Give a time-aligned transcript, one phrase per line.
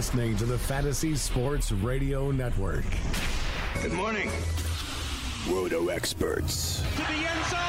[0.00, 2.86] You're listening to the Fantasy Sports Radio Network.
[3.82, 4.30] Good morning.
[5.46, 6.80] Roto experts.
[6.80, 7.60] To the end zone.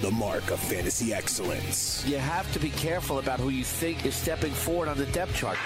[0.00, 2.04] The mark of fantasy excellence.
[2.08, 5.36] You have to be careful about who you think is stepping forward on the depth
[5.36, 5.58] chart.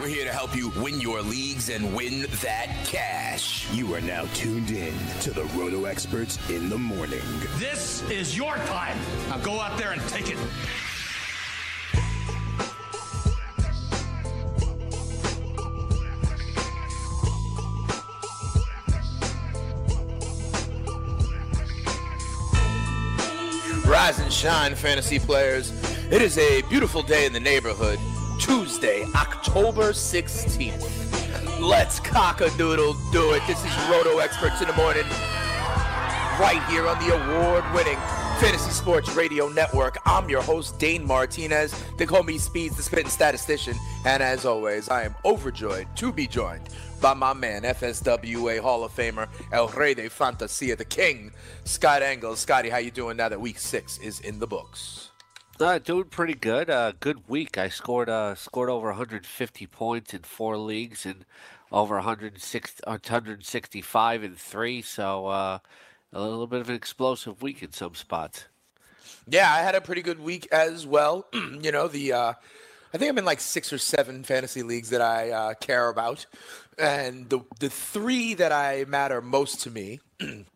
[0.00, 3.72] We're here to help you win your leagues and win that cash.
[3.72, 7.22] You are now tuned in to the Roto Experts in the Morning.
[7.56, 8.98] This is your time.
[9.28, 10.36] Now go out there and take it.
[23.86, 25.83] Rise and shine, fantasy players.
[26.14, 27.98] It is a beautiful day in the neighborhood.
[28.38, 31.60] Tuesday, October 16th.
[31.60, 33.42] Let's cock a doodle do it.
[33.48, 35.02] This is Roto Experts in the Morning,
[36.38, 37.98] right here on the award winning
[38.38, 39.98] Fantasy Sports Radio Network.
[40.06, 41.74] I'm your host, Dane Martinez.
[41.98, 43.74] They call me Speeds, the spitting statistician.
[44.04, 46.68] And as always, I am overjoyed to be joined
[47.00, 51.32] by my man, FSWA Hall of Famer, El Rey de Fantasia, the King,
[51.64, 52.38] Scott Engels.
[52.38, 55.10] Scotty, how you doing now that Week Six is in the books?
[55.60, 56.68] Uh, doing pretty good.
[56.68, 57.56] Uh, good week.
[57.58, 61.24] I scored uh, scored over 150 points in four leagues and
[61.70, 64.82] over 106, 165 in three.
[64.82, 65.58] So uh,
[66.12, 68.46] a little bit of an explosive week in some spots.
[69.28, 71.26] Yeah, I had a pretty good week as well.
[71.32, 72.32] you know, the uh,
[72.92, 76.26] I think I'm in like six or seven fantasy leagues that I uh, care about,
[76.78, 80.00] and the the three that I matter most to me.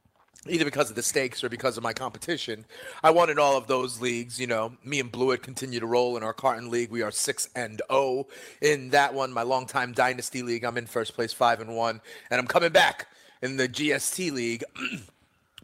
[0.48, 2.64] Either because of the stakes or because of my competition,
[3.02, 4.40] I won in all of those leagues.
[4.40, 6.90] You know, me and Blewett continue to roll in our Carton League.
[6.90, 8.26] We are six and zero
[8.60, 9.32] in that one.
[9.32, 12.00] My longtime Dynasty League, I'm in first place, five and one,
[12.30, 13.08] and I'm coming back
[13.42, 14.64] in the GST League.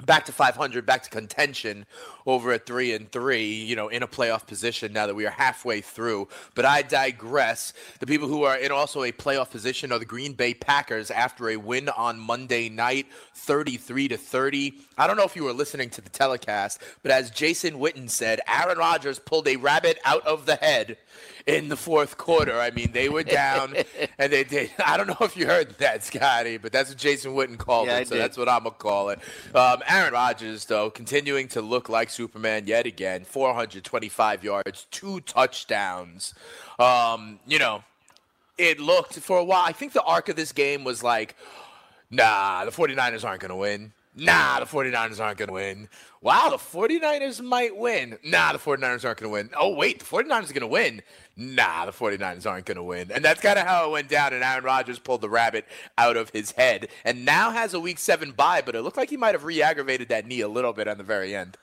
[0.06, 1.86] back to 500, back to contention
[2.26, 5.30] over at three and three, you know, in a playoff position now that we are
[5.30, 6.28] halfway through.
[6.54, 7.72] But I digress.
[8.00, 11.50] The people who are in also a playoff position are the Green Bay Packers after
[11.50, 14.74] a win on Monday night, 33 to 30.
[14.96, 18.40] I don't know if you were listening to the telecast, but as Jason Witten said,
[18.48, 20.96] Aaron Rodgers pulled a rabbit out of the head
[21.46, 22.58] in the fourth quarter.
[22.58, 23.74] I mean, they were down,
[24.18, 24.70] and they did.
[24.84, 27.96] I don't know if you heard that, Scotty, but that's what Jason Witten called Yeah,
[27.96, 28.22] I it, so did.
[28.22, 29.18] that's what I'm gonna call it.
[29.54, 33.24] Um, Aaron Rodgers, though, continuing to look like Superman yet again.
[33.24, 36.34] 425 yards, two touchdowns.
[36.78, 37.84] Um, you know,
[38.56, 39.64] it looked for a while.
[39.64, 41.36] I think the arc of this game was like,
[42.10, 43.92] nah, the 49ers aren't going to win.
[44.16, 45.88] Nah, the 49ers aren't going to win.
[46.22, 48.16] Wow, the 49ers might win.
[48.22, 49.50] Nah, the 49ers aren't going to win.
[49.58, 51.02] Oh, wait, the 49ers are going to win.
[51.36, 53.10] Nah, the 49ers aren't going to win.
[53.10, 55.66] And that's kind of how it went down, and Aaron Rodgers pulled the rabbit
[55.98, 59.10] out of his head and now has a week seven bye, but it looked like
[59.10, 61.56] he might have re aggravated that knee a little bit on the very end.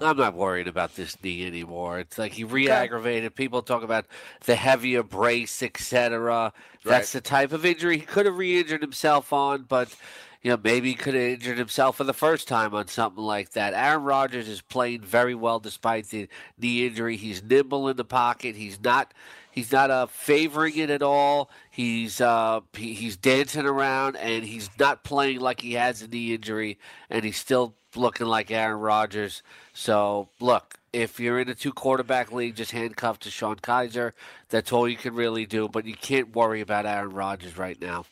[0.00, 1.98] I'm not worried about this knee anymore.
[2.00, 3.34] It's like he re-aggravated.
[3.34, 4.06] People talk about
[4.44, 6.52] the heavier brace, etc.
[6.84, 7.22] That's Right.
[7.22, 9.94] the type of injury he could have re-injured himself on, but
[10.42, 13.50] you know maybe he could have injured himself for the first time on something like
[13.52, 13.72] that.
[13.72, 17.16] Aaron Rodgers is playing very well despite the knee injury.
[17.16, 18.56] He's nimble in the pocket.
[18.56, 19.14] He's not.
[19.54, 21.48] He's not uh, favoring it at all.
[21.70, 26.34] He's uh, he, he's dancing around and he's not playing like he has a knee
[26.34, 26.76] injury,
[27.08, 29.44] and he's still looking like Aaron Rodgers.
[29.72, 34.10] So look, if you're in a two quarterback league, just handcuffed to Sean Kizer.
[34.48, 35.68] That's all you can really do.
[35.68, 38.06] But you can't worry about Aaron Rodgers right now.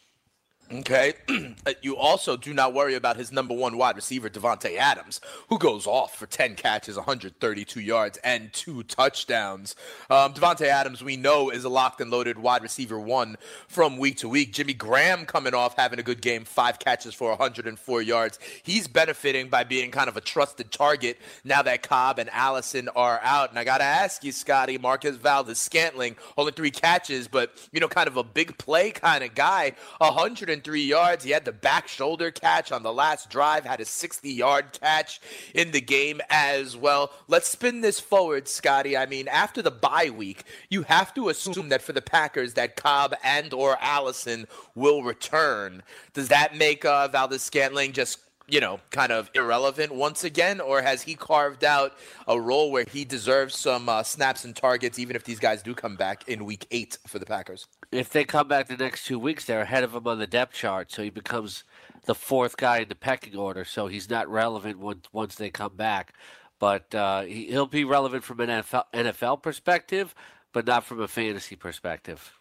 [0.73, 1.13] Okay.
[1.83, 5.21] you also do not worry about his number one wide receiver, Davante Adams,
[5.51, 9.77] who goes off for 10 catches, 132 yards, and two touchdowns.
[10.09, 13.37] Um, Davante Adams, we know, is a locked and loaded wide receiver one
[13.69, 14.55] from week to week.
[14.55, 18.39] Jimmy Graham coming off having a good game, five catches for 104 yards.
[18.63, 23.21] He's benefiting by being kind of a trusted target now that Cobb and Allison are
[23.23, 23.51] out.
[23.51, 27.81] And I got to ask you, Scotty, Marquez Valdes Scantling, only three catches, but, you
[27.81, 31.25] know, kind of a big play kind of guy, 100 103 yards.
[31.25, 35.21] He had the back shoulder catch on the last drive, had a 60 yard catch
[35.55, 37.11] in the game as well.
[37.27, 38.97] Let's spin this forward, Scotty.
[38.97, 42.77] I mean, after the bye week, you have to assume that for the Packers that
[42.77, 45.83] Cobb and or Allison will return.
[46.15, 48.21] Does that make uh, Valdes Scantling just
[48.53, 51.95] you know, kind of irrelevant once again, or has he carved out
[52.29, 55.75] a role where he deserves some uh, snaps and targets, even if these guys do
[55.75, 57.67] come back in Week Eight for the Packers?
[57.91, 60.53] If they come back the next two weeks, they're ahead of him on the depth
[60.53, 61.65] chart, so he becomes
[62.05, 63.65] the fourth guy in the pecking order.
[63.65, 66.13] So he's not relevant once once they come back,
[66.59, 70.15] but uh, he, he'll be relevant from an NFL, NFL perspective,
[70.53, 72.35] but not from a fantasy perspective.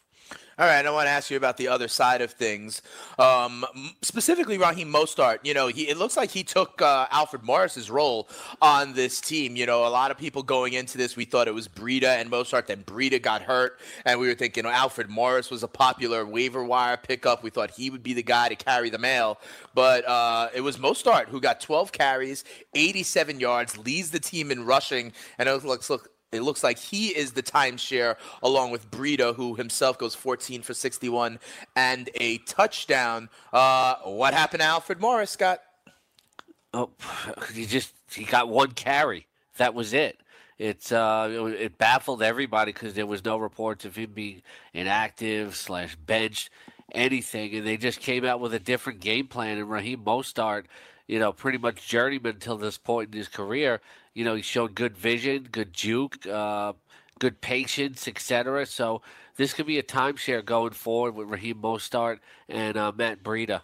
[0.61, 2.83] All right, I want to ask you about the other side of things,
[3.17, 3.65] um,
[4.03, 5.39] specifically Raheem Mostert.
[5.41, 8.29] You know, he, it looks like he took uh, Alfred Morris's role
[8.61, 9.55] on this team.
[9.55, 12.29] You know, a lot of people going into this, we thought it was Breida and
[12.29, 12.67] Mostert.
[12.67, 16.27] Then Breida got hurt, and we were thinking you know, Alfred Morris was a popular
[16.27, 17.41] waiver wire pickup.
[17.41, 19.39] We thought he would be the guy to carry the mail,
[19.73, 22.43] but uh, it was Mostert who got 12 carries,
[22.75, 27.09] 87 yards, leads the team in rushing, and it looks look it looks like he
[27.09, 31.39] is the timeshare along with Breida, who himself goes 14 for 61
[31.75, 33.29] and a touchdown.
[33.51, 35.61] Uh, what happened to Alfred Morris, Scott?
[36.73, 36.89] Oh,
[37.53, 39.27] he just he got one carry.
[39.57, 40.17] That was it.
[40.57, 44.41] It's uh, it, it baffled everybody because there was no reports of him being
[44.73, 46.49] inactive slash benched,
[46.93, 49.57] anything, and they just came out with a different game plan.
[49.57, 50.65] And Raheem Mostert,
[51.07, 53.81] you know, pretty much journeyman until this point in his career,
[54.13, 56.73] you know, he showed good vision, good juke, uh,
[57.19, 58.65] good patience, etc.
[58.65, 59.01] So
[59.37, 62.19] this could be a timeshare going forward with Raheem Mostert
[62.49, 63.61] and uh, Matt Breida.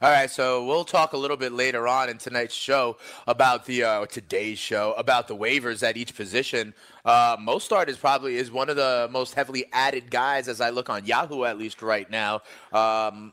[0.00, 2.96] All right, so we'll talk a little bit later on in tonight's show
[3.26, 6.74] about the uh, today's show about the waivers at each position.
[7.04, 10.90] Uh, Mostert is probably is one of the most heavily added guys as I look
[10.90, 12.42] on Yahoo at least right now.
[12.72, 13.32] Um,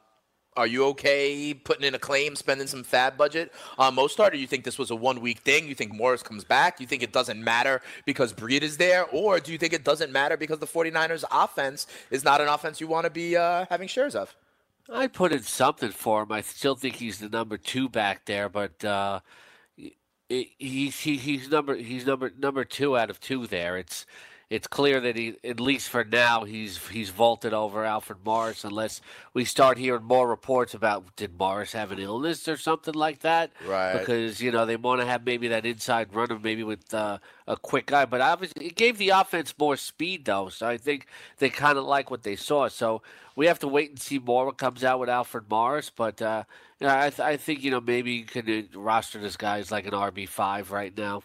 [0.62, 4.46] are you okay putting in a claim, spending some fab budget on Mostert, or you
[4.46, 5.68] think this was a one week thing?
[5.68, 6.80] You think Morris comes back?
[6.80, 9.06] You think it doesn't matter because Breida is there?
[9.06, 12.80] Or do you think it doesn't matter because the 49ers offense is not an offense
[12.80, 14.36] you want to be uh, having shares of?
[14.88, 16.32] I put in something for him.
[16.32, 19.22] I still think he's the number two back there, but uh,
[20.30, 23.78] he's he, he's number he's number number two out of two there.
[23.78, 24.06] It's
[24.52, 28.66] it's clear that he, at least for now, he's he's vaulted over Alfred Morris.
[28.66, 29.00] Unless
[29.34, 33.54] we start hearing more reports about did Morris have an illness or something like that?
[33.66, 33.98] Right.
[33.98, 37.56] Because you know they want to have maybe that inside runner, maybe with uh, a
[37.56, 38.04] quick guy.
[38.04, 40.50] But obviously, it gave the offense more speed though.
[40.50, 41.08] So I think
[41.38, 42.68] they kind of like what they saw.
[42.68, 43.02] So
[43.38, 45.90] we have to wait and see more what comes out with Alfred Morris.
[45.90, 46.44] But uh,
[46.82, 49.60] you know, I, th- I think you know maybe you could uh, roster this guy
[49.60, 51.24] as like an RB five right now.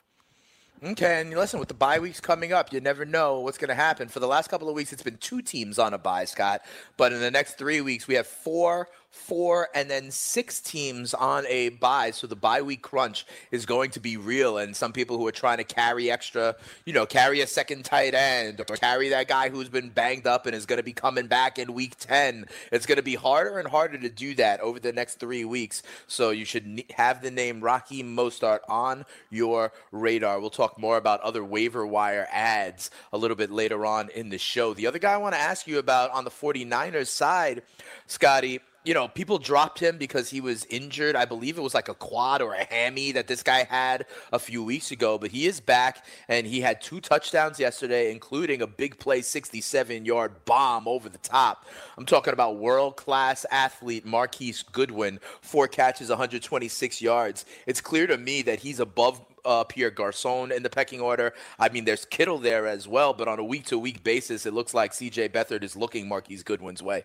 [0.85, 3.75] Okay, and listen, with the bye weeks coming up, you never know what's going to
[3.75, 4.09] happen.
[4.09, 6.61] For the last couple of weeks, it's been two teams on a bye, Scott.
[6.99, 11.45] But in the next three weeks, we have four four, and then six teams on
[11.49, 12.11] a bye.
[12.11, 14.59] So the bye week crunch is going to be real.
[14.59, 16.55] And some people who are trying to carry extra,
[16.85, 20.47] you know, carry a second tight end or carry that guy who's been banged up
[20.47, 22.47] and is going to be coming back in week 10.
[22.71, 25.83] It's going to be harder and harder to do that over the next three weeks.
[26.07, 30.41] So you should have the name Rocky Mostert on your radar.
[30.41, 34.39] We'll talk more about other waiver wire ads a little bit later on in the
[34.39, 34.75] show.
[34.75, 37.63] The other guy I want to ask you about on the 49ers side,
[38.07, 41.17] Scotty, you know, people dropped him because he was injured.
[41.17, 44.39] I believe it was like a quad or a hammy that this guy had a
[44.39, 48.67] few weeks ago, but he is back and he had two touchdowns yesterday, including a
[48.67, 51.67] big play 67 yard bomb over the top.
[51.99, 57.45] I'm talking about world class athlete Marquise Goodwin, four catches, 126 yards.
[57.67, 61.35] It's clear to me that he's above uh, Pierre Garcon in the pecking order.
[61.59, 64.55] I mean, there's Kittle there as well, but on a week to week basis, it
[64.55, 67.05] looks like CJ Beathard is looking Marquise Goodwin's way.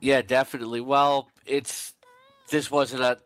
[0.00, 0.80] Yeah, definitely.
[0.80, 1.94] Well, it's
[2.50, 3.18] this wasn't a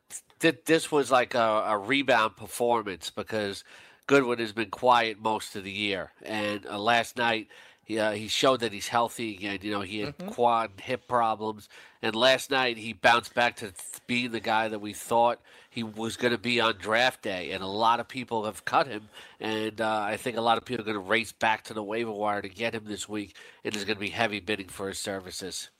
[0.65, 3.63] this was like a, a rebound performance because
[4.07, 7.49] Goodwin has been quiet most of the year, and uh, last night
[7.85, 9.59] he, uh, he showed that he's healthy again.
[9.63, 10.31] You know, he had mm-hmm.
[10.31, 11.69] quad hip problems,
[12.01, 13.73] and last night he bounced back to
[14.07, 17.53] being the guy that we thought he was going to be on draft day.
[17.53, 20.65] And a lot of people have cut him, and uh, I think a lot of
[20.65, 23.37] people are going to race back to the waiver wire to get him this week,
[23.65, 25.71] and there's going to be heavy bidding for his services.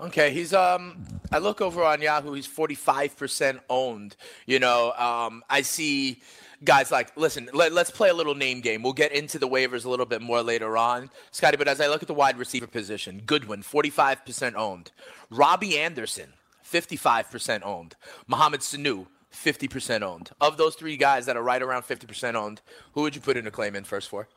[0.00, 1.04] Okay, he's um.
[1.30, 2.32] I look over on Yahoo.
[2.32, 4.16] He's forty five percent owned.
[4.46, 6.20] You know, um, I see
[6.64, 7.48] guys like listen.
[7.52, 8.82] Let, us play a little name game.
[8.82, 11.56] We'll get into the waivers a little bit more later on, Scotty.
[11.56, 14.90] But as I look at the wide receiver position, Goodwin forty five percent owned.
[15.30, 16.32] Robbie Anderson
[16.62, 17.96] fifty five percent owned.
[18.26, 20.30] Mohamed Sanu 50% owned.
[20.40, 22.60] Of those three guys that are right around 50% owned,
[22.92, 24.28] who would you put in a claim in first for?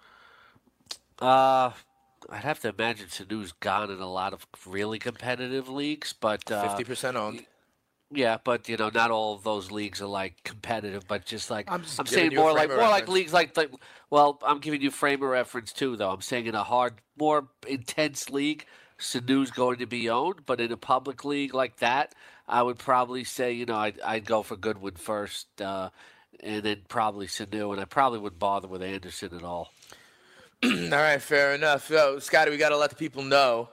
[1.20, 1.70] Uh,
[2.30, 6.68] I'd have to imagine Sanu's gone in a lot of really competitive leagues, but uh,
[6.68, 7.46] fifty percent owned.
[8.10, 11.70] Yeah, but you know, not all of those leagues are like competitive, but just like
[11.70, 13.72] I'm, just I'm saying more like more like leagues like, like
[14.10, 16.12] well, I'm giving you frame of reference too, though.
[16.12, 18.66] I'm saying in a hard, more intense league,
[18.98, 22.16] Sanu's going to be owned, but in a public league like that,
[22.48, 25.90] I would probably say you know I'd, I'd go for Goodwin first, uh,
[26.40, 29.74] and then probably Sanu, and I probably wouldn't bother with Anderson at all.
[30.92, 31.88] all right, fair enough.
[31.88, 33.70] So, Scotty, we got to let the people know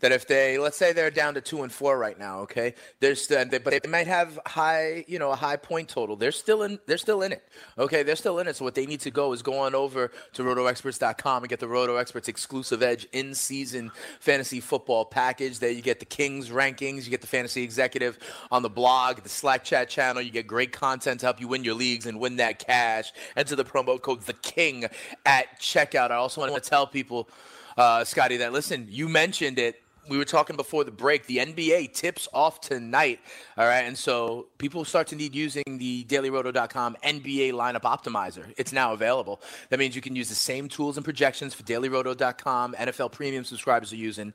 [0.00, 3.26] that if they let's say they're down to two and four right now, okay, there's
[3.28, 6.16] but they might have high, you know, a high point total.
[6.16, 6.78] They're still in.
[6.86, 7.46] They're still in it.
[7.78, 8.56] Okay, they're still in it.
[8.56, 11.68] So what they need to go is go on over to RotoExperts.com and get the
[11.68, 13.90] Roto Experts exclusive edge in season
[14.20, 15.58] fantasy football package.
[15.58, 18.18] There you get the Kings rankings, you get the fantasy executive
[18.50, 20.22] on the blog, the Slack chat channel.
[20.22, 23.12] You get great content to help you win your leagues and win that cash.
[23.36, 24.84] Enter the promo code the King
[25.26, 26.10] at checkout.
[26.10, 27.28] I also want to tell people.
[27.76, 31.26] Uh, Scotty, that listen, you mentioned it we were talking before the break.
[31.26, 33.20] The NBA tips off tonight.
[33.56, 33.84] All right.
[33.84, 38.52] And so people start to need using the dailyroto.com NBA lineup optimizer.
[38.56, 39.40] It's now available.
[39.70, 42.74] That means you can use the same tools and projections for dailyroto.com.
[42.74, 44.32] NFL premium subscribers are using,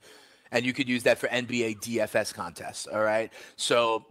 [0.51, 2.87] and you could use that for NBA DFS contests.
[2.87, 3.31] All right.
[3.55, 4.05] So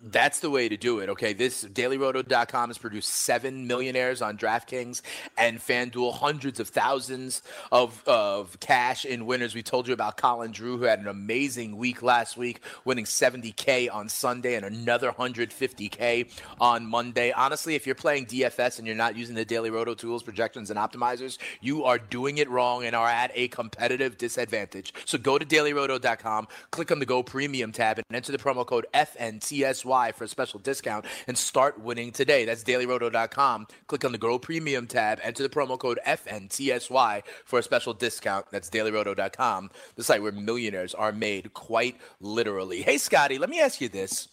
[0.00, 1.08] that's the way to do it.
[1.08, 5.00] Okay, this dailyroto.com has produced seven millionaires on DraftKings
[5.38, 7.40] and FanDuel, hundreds of thousands
[7.72, 9.54] of, of cash in winners.
[9.54, 13.92] We told you about Colin Drew, who had an amazing week last week, winning 70K
[13.92, 17.32] on Sunday and another 150K on Monday.
[17.32, 20.78] Honestly, if you're playing DFS and you're not using the Daily Roto tools, projections, and
[20.78, 24.92] optimizers, you are doing it wrong and are at a competitive disadvantage.
[25.06, 28.84] So go to dailyroto.com, click on the Go Premium tab, and enter the promo code
[28.92, 32.44] FNTS for a special discount and start winning today.
[32.44, 33.66] That's dailyroto.com.
[33.86, 38.46] Click on the Grow Premium tab, enter the promo code FNTSY for a special discount.
[38.50, 42.82] That's dailyroto.com, the site where millionaires are made quite literally.
[42.82, 44.28] Hey, Scotty, let me ask you this.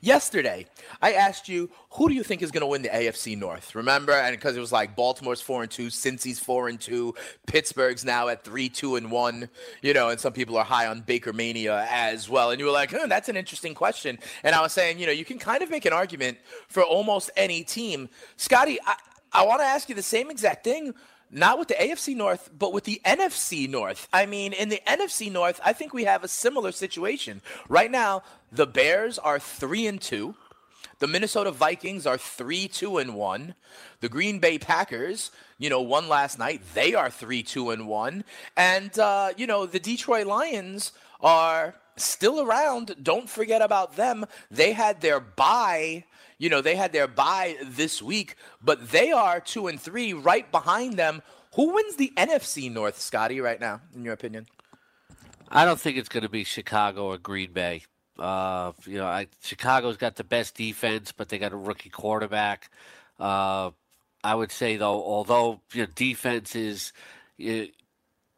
[0.00, 0.66] Yesterday,
[1.02, 3.74] I asked you who do you think is going to win the AFC North?
[3.74, 7.14] Remember, and because it was like Baltimore's four and two, Cincy's four and two,
[7.46, 9.48] Pittsburgh's now at three two and one.
[9.82, 12.50] You know, and some people are high on Baker Mania as well.
[12.50, 14.18] And you were like, oh, that's an interesting question.
[14.42, 16.38] And I was saying, you know, you can kind of make an argument
[16.68, 18.08] for almost any team.
[18.36, 18.96] Scotty, I,
[19.32, 20.94] I want to ask you the same exact thing
[21.30, 24.08] not with the AFC North, but with the NFC North.
[24.12, 27.42] I mean, in the NFC North, I think we have a similar situation.
[27.68, 30.34] Right now, the Bears are 3 and 2.
[31.00, 33.54] The Minnesota Vikings are 3 2 and 1.
[34.00, 36.62] The Green Bay Packers, you know, won last night.
[36.74, 38.24] They are 3 2 and 1.
[38.56, 42.96] And, uh, you know, the Detroit Lions are still around.
[43.02, 44.24] Don't forget about them.
[44.50, 46.04] They had their bye
[46.38, 50.50] you know, they had their bye this week, but they are two and three right
[50.50, 51.22] behind them.
[51.54, 54.46] Who wins the NFC North, Scotty, right now, in your opinion?
[55.48, 57.82] I don't think it's going to be Chicago or Green Bay.
[58.18, 62.70] Uh, you know, I, Chicago's got the best defense, but they got a rookie quarterback.
[63.18, 63.70] Uh,
[64.22, 66.92] I would say though, although you know, defense is,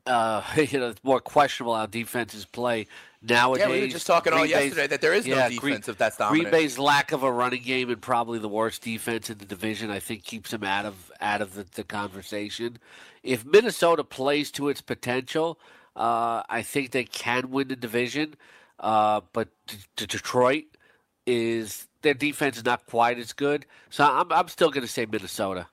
[0.06, 2.86] uh, you know, more questionable how defenses play
[3.28, 3.66] nowadays.
[3.66, 5.74] Yeah, we were just talking Green all Bay's, yesterday that there is no defense Green,
[5.86, 6.50] if that's dominant.
[6.50, 9.90] Green Bay's lack of a running game and probably the worst defense in the division,
[9.90, 12.78] I think, keeps them out of out of the, the conversation.
[13.22, 15.58] If Minnesota plays to its potential,
[15.94, 18.34] uh, I think they can win the division.
[18.78, 20.64] Uh, but d- d- Detroit
[21.26, 25.06] is their defense is not quite as good, so I'm I'm still going to say
[25.06, 25.68] Minnesota.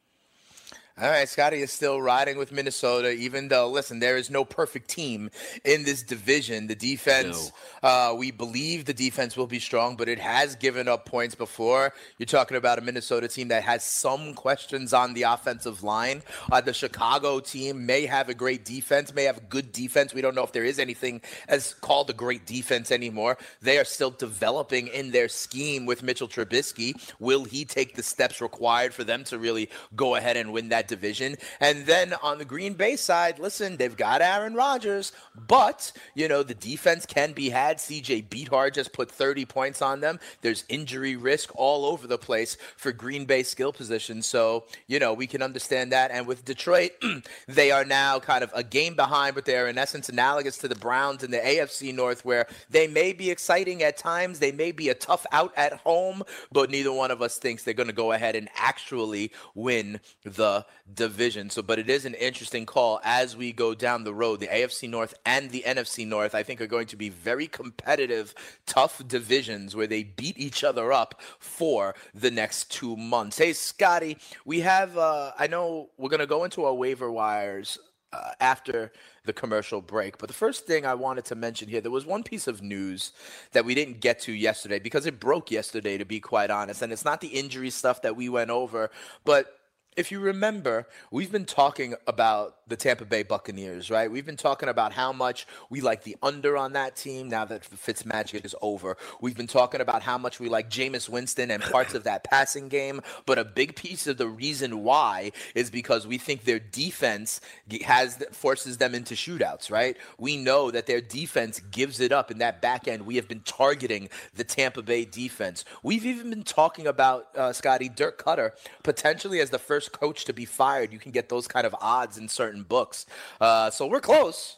[1.01, 4.87] All right, Scotty is still riding with Minnesota, even though, listen, there is no perfect
[4.87, 5.31] team
[5.65, 6.67] in this division.
[6.67, 7.89] The defense, no.
[7.89, 11.95] uh, we believe the defense will be strong, but it has given up points before.
[12.19, 16.21] You're talking about a Minnesota team that has some questions on the offensive line.
[16.51, 20.13] Uh, the Chicago team may have a great defense, may have a good defense.
[20.13, 23.39] We don't know if there is anything as called a great defense anymore.
[23.63, 26.93] They are still developing in their scheme with Mitchell Trubisky.
[27.19, 30.82] Will he take the steps required for them to really go ahead and win that?
[30.83, 31.35] That division.
[31.59, 35.11] And then on the Green Bay side, listen, they've got Aaron Rodgers,
[35.47, 37.77] but you know the defense can be had.
[37.77, 40.19] CJ Beathard just put 30 points on them.
[40.41, 44.25] There's injury risk all over the place for Green Bay skill positions.
[44.25, 46.11] So you know we can understand that.
[46.11, 46.91] And with Detroit,
[47.47, 50.75] they are now kind of a game behind, but they're in essence analogous to the
[50.75, 54.89] Browns in the AFC North, where they may be exciting at times, they may be
[54.89, 58.11] a tough out at home, but neither one of us thinks they're going to go
[58.11, 61.49] ahead and actually win the division.
[61.49, 64.39] So, but it is an interesting call as we go down the road.
[64.39, 68.35] The AFC North and the NFC North, I think, are going to be very competitive,
[68.65, 73.37] tough divisions where they beat each other up for the next two months.
[73.37, 77.77] Hey, Scotty, we have, uh, I know we're going to go into our waiver wires
[78.11, 78.91] uh, after
[79.25, 80.17] the commercial break.
[80.17, 83.13] But the first thing I wanted to mention here, there was one piece of news
[83.53, 86.81] that we didn't get to yesterday because it broke yesterday, to be quite honest.
[86.81, 88.91] And it's not the injury stuff that we went over,
[89.23, 89.59] but
[89.95, 94.09] if you remember, we've been talking about the Tampa Bay Buccaneers, right?
[94.09, 97.63] We've been talking about how much we like the under on that team now that
[97.63, 98.97] the Fitz magic is over.
[99.21, 102.69] We've been talking about how much we like Jameis Winston and parts of that passing
[102.69, 103.01] game.
[103.25, 107.41] But a big piece of the reason why is because we think their defense
[107.85, 109.97] has forces them into shootouts, right?
[110.17, 113.05] We know that their defense gives it up in that back end.
[113.05, 115.65] We have been targeting the Tampa Bay defense.
[115.83, 118.51] We've even been talking about uh, Scotty Dirk Koetter
[118.83, 120.93] potentially as the first coach to be fired.
[120.93, 123.05] You can get those kind of odds in certain books.
[123.41, 124.57] Uh, so we're close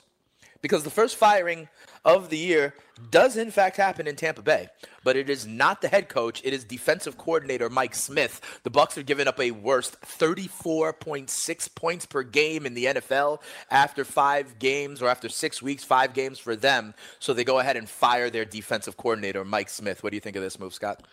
[0.62, 1.68] because the first firing
[2.04, 2.74] of the year
[3.12, 4.68] does in fact happen in Tampa Bay,
[5.04, 6.42] but it is not the head coach.
[6.44, 8.60] It is defensive coordinator Mike Smith.
[8.64, 14.06] The Bucs are giving up a worst 34.6 points per game in the NFL after
[14.06, 16.94] five games or after six weeks, five games for them.
[17.20, 20.04] So they go ahead and fire their defensive coordinator Mike Smith.
[20.04, 21.06] What do you think of this move, Scott?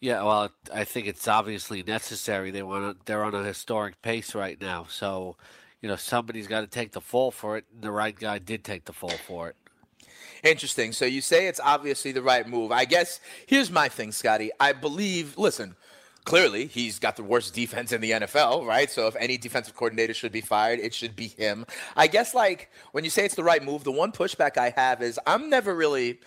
[0.00, 2.50] Yeah, well, I think it's obviously necessary.
[2.50, 5.36] They want to, they're on a historic pace right now, so
[5.80, 7.64] you know somebody's got to take the fall for it.
[7.72, 9.56] And the right guy did take the fall for it.
[10.42, 10.92] Interesting.
[10.92, 12.70] So you say it's obviously the right move.
[12.70, 14.50] I guess here's my thing, Scotty.
[14.60, 15.38] I believe.
[15.38, 15.74] Listen,
[16.24, 18.90] clearly he's got the worst defense in the NFL, right?
[18.90, 21.64] So if any defensive coordinator should be fired, it should be him.
[21.96, 25.02] I guess like when you say it's the right move, the one pushback I have
[25.02, 26.20] is I'm never really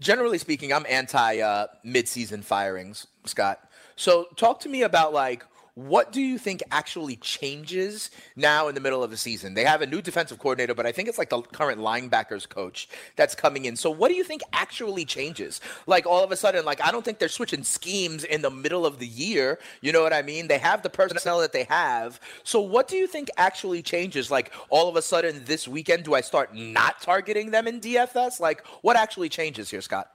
[0.00, 3.60] generally speaking, I'm anti uh, mid-season firings, Scott.
[3.96, 8.80] So talk to me about like what do you think actually changes now in the
[8.80, 9.54] middle of the season?
[9.54, 12.88] They have a new defensive coordinator, but I think it's like the current linebackers coach
[13.16, 13.74] that's coming in.
[13.74, 15.60] So what do you think actually changes?
[15.88, 18.86] Like all of a sudden, like I don't think they're switching schemes in the middle
[18.86, 19.58] of the year.
[19.80, 20.46] You know what I mean?
[20.46, 22.20] They have the personnel that they have.
[22.44, 24.30] So what do you think actually changes?
[24.30, 28.38] Like all of a sudden this weekend, do I start not targeting them in DFS?
[28.38, 30.13] Like what actually changes here, Scott?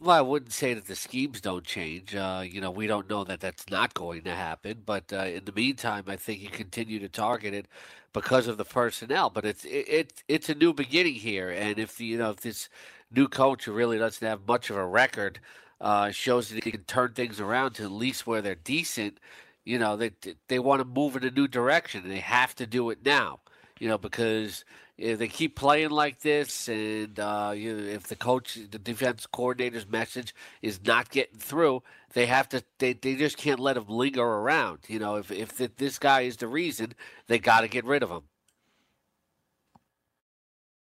[0.00, 2.14] Well, I wouldn't say that the schemes don't change.
[2.14, 4.82] Uh, you know, we don't know that that's not going to happen.
[4.86, 7.66] But uh, in the meantime, I think you continue to target it
[8.12, 9.28] because of the personnel.
[9.30, 12.68] But it's it, it it's a new beginning here, and if you know if this
[13.10, 15.40] new coach who really doesn't have much of a record
[15.80, 19.18] uh, shows that he can turn things around to at least where they're decent,
[19.64, 20.12] you know, they
[20.46, 23.40] they want to move in a new direction, and they have to do it now.
[23.78, 24.64] You know, because
[24.96, 29.26] if they keep playing like this, and uh, you know, if the coach, the defense
[29.26, 32.62] coordinator's message is not getting through, they have to.
[32.78, 34.80] They, they just can't let him linger around.
[34.88, 36.94] You know, if if this guy is the reason,
[37.28, 38.22] they got to get rid of him.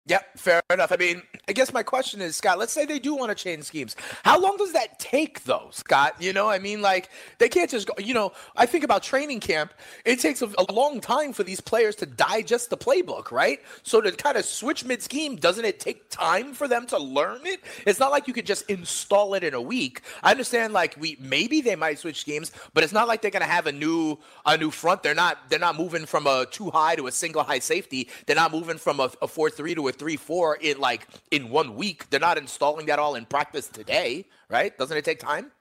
[0.09, 0.93] Yep, fair enough.
[0.93, 3.65] I mean, I guess my question is, Scott, let's say they do want to change
[3.65, 3.97] schemes.
[4.25, 6.15] How long does that take, though, Scott?
[6.21, 9.41] You know, I mean, like, they can't just go, you know, I think about training
[9.41, 9.75] camp.
[10.05, 13.59] It takes a, a long time for these players to digest the playbook, right?
[13.83, 17.41] So to kind of switch mid scheme, doesn't it take time for them to learn
[17.45, 17.61] it?
[17.85, 20.03] It's not like you could just install it in a week.
[20.23, 23.43] I understand, like, we maybe they might switch schemes, but it's not like they're going
[23.43, 25.03] to have a new a new front.
[25.03, 28.09] They're not they're not moving from a two high to a single high safety.
[28.27, 31.51] They're not moving from a, a four three to a three four in like in
[31.51, 32.09] one week.
[32.11, 34.77] They're not installing that all in practice today, right?
[34.77, 35.53] Doesn't it take time?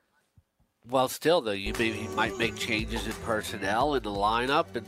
[0.88, 4.88] Well, still though, you maybe might make changes in personnel in the lineup and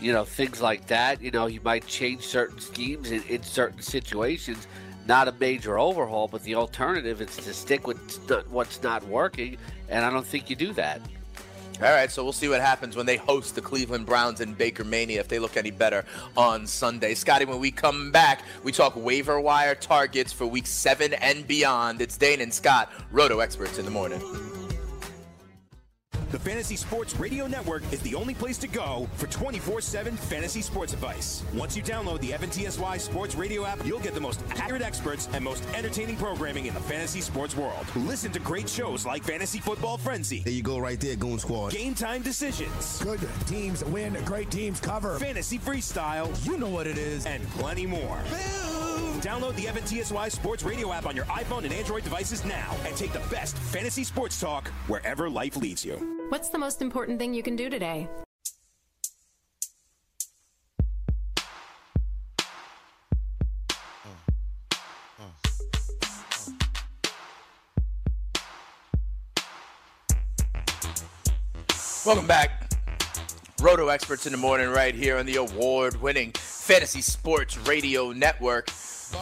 [0.00, 1.22] you know things like that.
[1.22, 4.66] You know, you might change certain schemes in, in certain situations.
[5.06, 7.98] Not a major overhaul, but the alternative is to stick with
[8.50, 9.56] what's not working,
[9.88, 11.00] and I don't think you do that.
[11.82, 14.82] All right, so we'll see what happens when they host the Cleveland Browns in Baker
[14.82, 17.12] Mania if they look any better on Sunday.
[17.12, 22.00] Scotty, when we come back, we talk waiver wire targets for week seven and beyond.
[22.00, 24.22] It's Dane and Scott, Roto Experts in the morning.
[26.32, 30.60] The Fantasy Sports Radio Network is the only place to go for 24 7 fantasy
[30.60, 31.44] sports advice.
[31.54, 35.44] Once you download the FNTSY Sports Radio app, you'll get the most accurate experts and
[35.44, 37.86] most entertaining programming in the fantasy sports world.
[37.94, 40.40] Listen to great shows like Fantasy Football Frenzy.
[40.40, 41.70] There you go, right there, Goon Squad.
[41.70, 43.00] Game time decisions.
[43.04, 45.20] Good teams win, great teams cover.
[45.20, 46.26] Fantasy freestyle.
[46.44, 47.24] You know what it is.
[47.24, 48.18] And plenty more.
[48.30, 49.20] Boom!
[49.20, 53.12] Download the FNTSY Sports Radio app on your iPhone and Android devices now and take
[53.12, 56.25] the best fantasy sports talk wherever life leads you.
[56.28, 58.08] What's the most important thing you can do today?
[72.04, 72.72] Welcome back.
[73.60, 78.68] Roto Experts in the Morning, right here on the award winning Fantasy Sports Radio Network.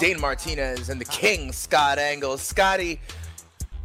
[0.00, 2.38] Dane Martinez and the King, Scott Engel.
[2.38, 2.98] Scotty,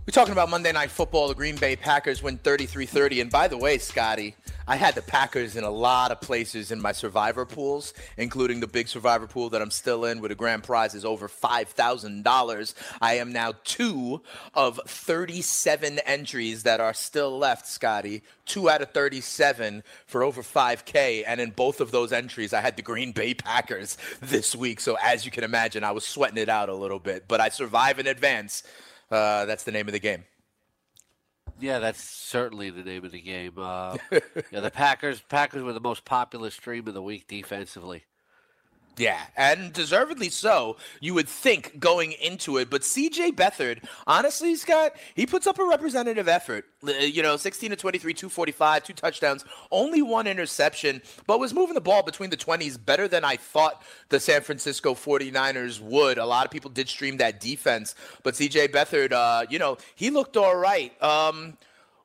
[0.10, 1.28] we're talking about Monday Night Football.
[1.28, 3.22] The Green Bay Packers win 33 30.
[3.22, 4.36] And by the way, Scotty,
[4.68, 8.66] I had the Packers in a lot of places in my survivor pools, including the
[8.66, 12.74] big survivor pool that I'm still in, where the grand prize is over $5,000.
[13.00, 14.24] I am now two
[14.56, 18.24] of 37 entries that are still left, Scotty.
[18.48, 21.24] Two out of 37 for over 5K.
[21.28, 24.80] And in both of those entries, I had the Green Bay Packers this week.
[24.80, 27.26] So as you can imagine, I was sweating it out a little bit.
[27.28, 28.64] But I survive in advance.
[29.12, 30.24] Uh, that's the name of the game.
[31.60, 33.54] Yeah, that's certainly the name of the game.
[33.58, 33.98] Uh,
[34.52, 38.04] yeah, the Packers Packers were the most popular stream of the week defensively.
[39.00, 42.70] Yeah, and deservedly so, you would think going into it.
[42.70, 46.66] But CJ Beathard, honestly, Scott, he puts up a representative effort.
[46.84, 51.82] You know, 16 to 23, 245, two touchdowns, only one interception, but was moving the
[51.82, 56.18] ball between the 20s better than I thought the San Francisco 49ers would.
[56.18, 60.10] A lot of people did stream that defense, but CJ Beathard, uh, you know, he
[60.10, 60.92] looked all right.
[61.02, 61.58] Um,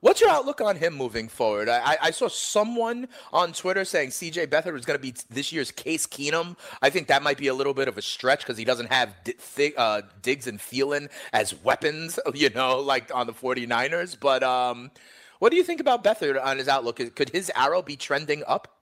[0.04, 1.66] What's your outlook on him moving forward?
[1.66, 5.70] I, I saw someone on Twitter saying CJ Beathard was going to be this year's
[5.70, 6.58] Case Keenum.
[6.82, 9.14] I think that might be a little bit of a stretch because he doesn't have
[9.24, 14.14] D- uh, Diggs and Thielen as weapons, you know, like on the 49ers.
[14.20, 14.90] But um,
[15.38, 16.96] what do you think about Beathard on his outlook?
[17.14, 18.76] Could his arrow be trending up?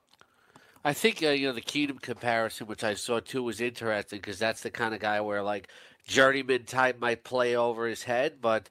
[0.83, 4.39] I think uh, you know the Keenum comparison, which I saw too, was interesting because
[4.39, 5.69] that's the kind of guy where like
[6.05, 8.67] journeyman type might play over his head, but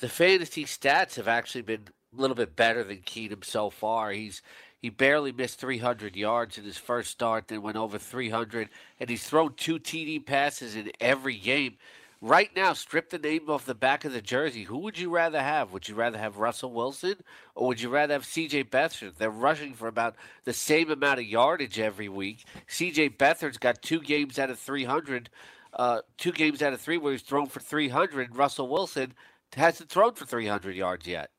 [0.00, 1.84] the fantasy stats have actually been
[2.16, 4.10] a little bit better than Keenum so far.
[4.12, 4.42] He's
[4.84, 8.68] he barely missed 300 yards in his first start, then went over 300,
[9.00, 11.78] and he's thrown two TD passes in every game.
[12.20, 14.64] Right now, strip the name off the back of the jersey.
[14.64, 15.72] Who would you rather have?
[15.72, 17.16] Would you rather have Russell Wilson
[17.54, 19.16] or would you rather have CJ Beathard?
[19.16, 22.44] They're rushing for about the same amount of yardage every week.
[22.68, 25.28] CJ Beathard's got two games out of 300,
[25.74, 28.36] uh, two games out of three where he's thrown for 300.
[28.36, 29.12] Russell Wilson
[29.54, 31.30] hasn't thrown for 300 yards yet.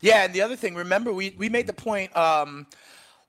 [0.00, 2.66] Yeah, and the other thing, remember, we, we made the point um,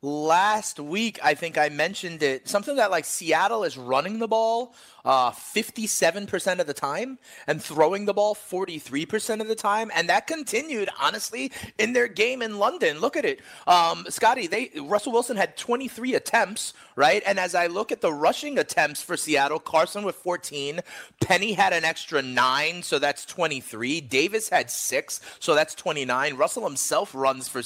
[0.01, 4.75] last week, I think I mentioned it, something that like Seattle is running the ball
[5.08, 7.17] uh, 57% of the time
[7.48, 9.89] and throwing the ball 43% of the time.
[9.96, 13.00] And that continued, honestly, in their game in London.
[13.00, 13.39] Look at it.
[13.67, 17.24] Um, Scotty, they Russell Wilson had 23 attempts, right?
[17.26, 20.82] And as I look at the rushing attempts for Seattle, Carson with 14,
[21.22, 24.02] Penny had an extra nine, so that's 23.
[24.02, 26.36] Davis had six, so that's 29.
[26.36, 27.62] Russell himself runs for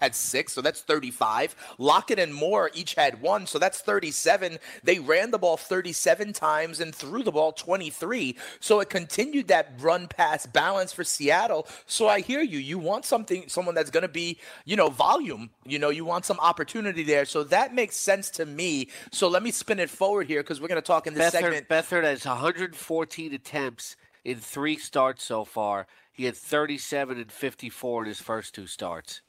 [0.00, 1.56] had six, so that's 35.
[1.78, 4.58] Lockett and Moore each had one, so that's 37.
[4.84, 8.36] They ran the ball 37 times and threw the ball 23.
[8.60, 11.66] So it continued that run pass balance for Seattle.
[11.86, 12.58] So I hear you.
[12.58, 15.50] You want something, someone that's going to be, you know, volume.
[15.66, 17.24] You know, you want some opportunity there.
[17.24, 18.90] So that makes sense to me.
[19.10, 21.40] So let me spin it forward here because we're going to talk in this Beathard,
[21.40, 21.68] segment.
[21.68, 25.86] Beathard has 114 attempts in three starts so far.
[26.12, 29.20] He had 37 and 54 in his first two starts.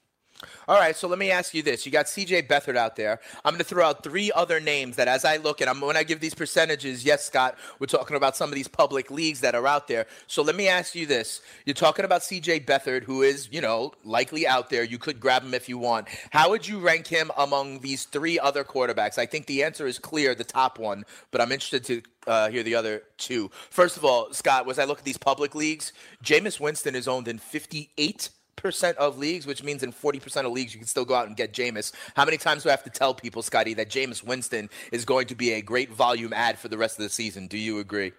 [0.68, 1.86] All right, so let me ask you this.
[1.86, 3.20] You got CJ Beathard out there.
[3.44, 5.96] I'm going to throw out three other names that as I look at, I'm when
[5.96, 9.56] I give these percentages, yes, Scott, we're talking about some of these public leagues that
[9.56, 10.08] are out there.
[10.28, 11.42] So let me ask you this.
[11.66, 14.84] You're talking about CJ Beathard, who is, you know, likely out there.
[14.84, 16.08] You could grab him if you want.
[16.32, 19.18] How would you rank him among these three other quarterbacks?
[19.18, 22.64] I think the answer is clear, the top one, but I'm interested to uh, hear
[22.64, 23.52] the other two.
[23.70, 25.94] First of all, Scott, as I look at these public leagues,
[26.24, 30.54] Jameis Winston is owned in 58 percent of leagues, which means in forty percent of
[30.54, 31.92] leagues you can still go out and get Jameis.
[32.16, 35.28] How many times do I have to tell people, Scotty, that Jameis Winston is going
[35.28, 37.48] to be a great volume ad for the rest of the season?
[37.48, 38.14] Do you agree?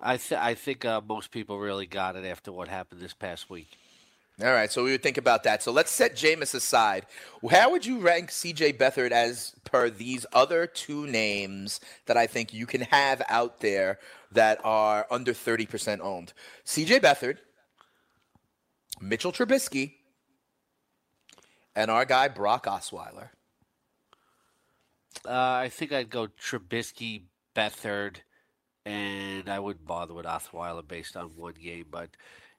[0.00, 3.50] I th- I think uh, most people really got it after what happened this past
[3.50, 3.76] week.
[4.42, 5.62] All right, so we would think about that.
[5.62, 7.04] So let's set Jameis aside.
[7.50, 12.54] How would you rank CJ Beathard as per these other two names that I think
[12.54, 13.98] you can have out there
[14.32, 16.32] that are under 30% owned?
[16.64, 17.36] CJ Beathard,
[19.00, 19.94] Mitchell Trubisky,
[21.74, 23.30] and our guy Brock Osweiler?
[25.24, 27.22] Uh, I think I'd go Trubisky,
[27.54, 28.16] Beathard,
[28.86, 31.86] and I wouldn't bother with Osweiler based on one game.
[31.90, 32.10] But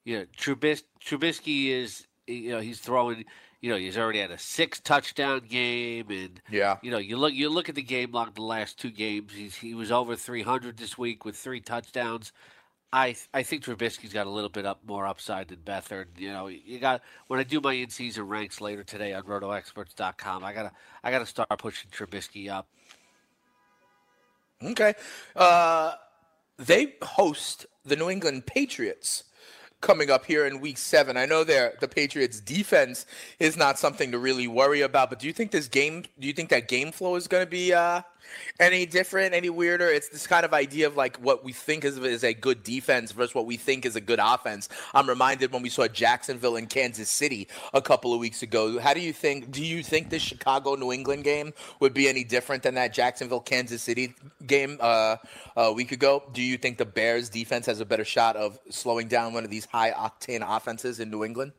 [0.04, 3.26] you know, Trubis- Trubisky is you know he's throwing.
[3.62, 7.34] You know, he's already had a six touchdown game, and yeah, you know, you look
[7.34, 9.34] you look at the game log the last two games.
[9.34, 12.32] He's he was over three hundred this week with three touchdowns.
[12.94, 16.08] I I think Trubisky's got a little bit up more upside than Beathard.
[16.18, 20.44] You know, you got when I do my in season ranks later today on RotoExperts.com,
[20.44, 20.72] I gotta
[21.04, 22.68] I gotta start pushing Trubisky up.
[24.62, 24.94] Okay,
[25.36, 25.94] uh,
[26.58, 29.24] they host the New England Patriots
[29.80, 31.18] coming up here in week seven.
[31.18, 33.06] I know there the Patriots defense
[33.40, 36.34] is not something to really worry about, but do you think this game do you
[36.34, 38.02] think that game flow is gonna be uh
[38.60, 39.88] any different, any weirder?
[39.88, 43.12] It's this kind of idea of like what we think is, is a good defense
[43.12, 44.70] versus what we think is a good offense.
[44.94, 48.80] I'm reminded when we saw Jacksonville and Kansas City a couple of weeks ago.
[48.80, 49.52] How do you think?
[49.52, 53.40] Do you think this Chicago New England game would be any different than that Jacksonville
[53.40, 54.14] Kansas City
[54.46, 55.18] game uh,
[55.56, 56.24] a week ago?
[56.34, 59.50] Do you think the Bears defense has a better shot of slowing down one of
[59.50, 61.54] these high octane offenses in New England?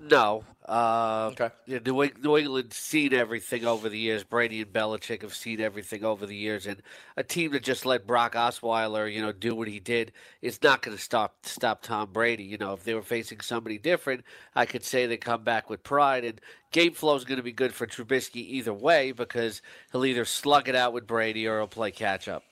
[0.00, 0.44] No.
[0.66, 1.50] Uh, okay.
[1.66, 4.24] You know, New, New England's seen everything over the years.
[4.24, 6.82] Brady and Belichick have seen everything over the years, and
[7.16, 10.82] a team that just let Brock Osweiler, you know, do what he did, is not
[10.82, 12.44] going to stop stop Tom Brady.
[12.44, 15.82] You know, if they were facing somebody different, I could say they come back with
[15.82, 16.24] pride.
[16.24, 16.40] And
[16.72, 19.60] game flow is going to be good for Trubisky either way because
[19.92, 22.42] he'll either slug it out with Brady or he'll play catch up.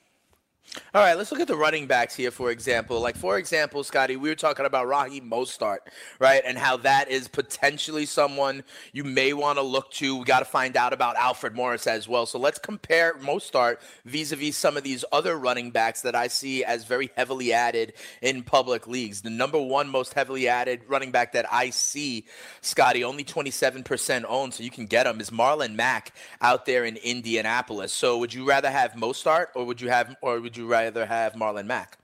[0.95, 2.99] All right, let's look at the running backs here, for example.
[2.99, 5.79] Like, for example, Scotty, we were talking about Raheem Mostert,
[6.19, 6.41] right?
[6.45, 10.15] And how that is potentially someone you may want to look to.
[10.17, 12.25] We got to find out about Alfred Morris as well.
[12.25, 16.27] So let's compare Mostert vis a vis some of these other running backs that I
[16.27, 19.21] see as very heavily added in public leagues.
[19.21, 22.25] The number one most heavily added running back that I see,
[22.61, 26.97] Scotty, only 27% owned, so you can get him, is Marlon Mack out there in
[26.97, 27.93] Indianapolis.
[27.93, 31.33] So would you rather have Mostert or would you have, or would you rather have
[31.33, 31.97] Marlon Mack?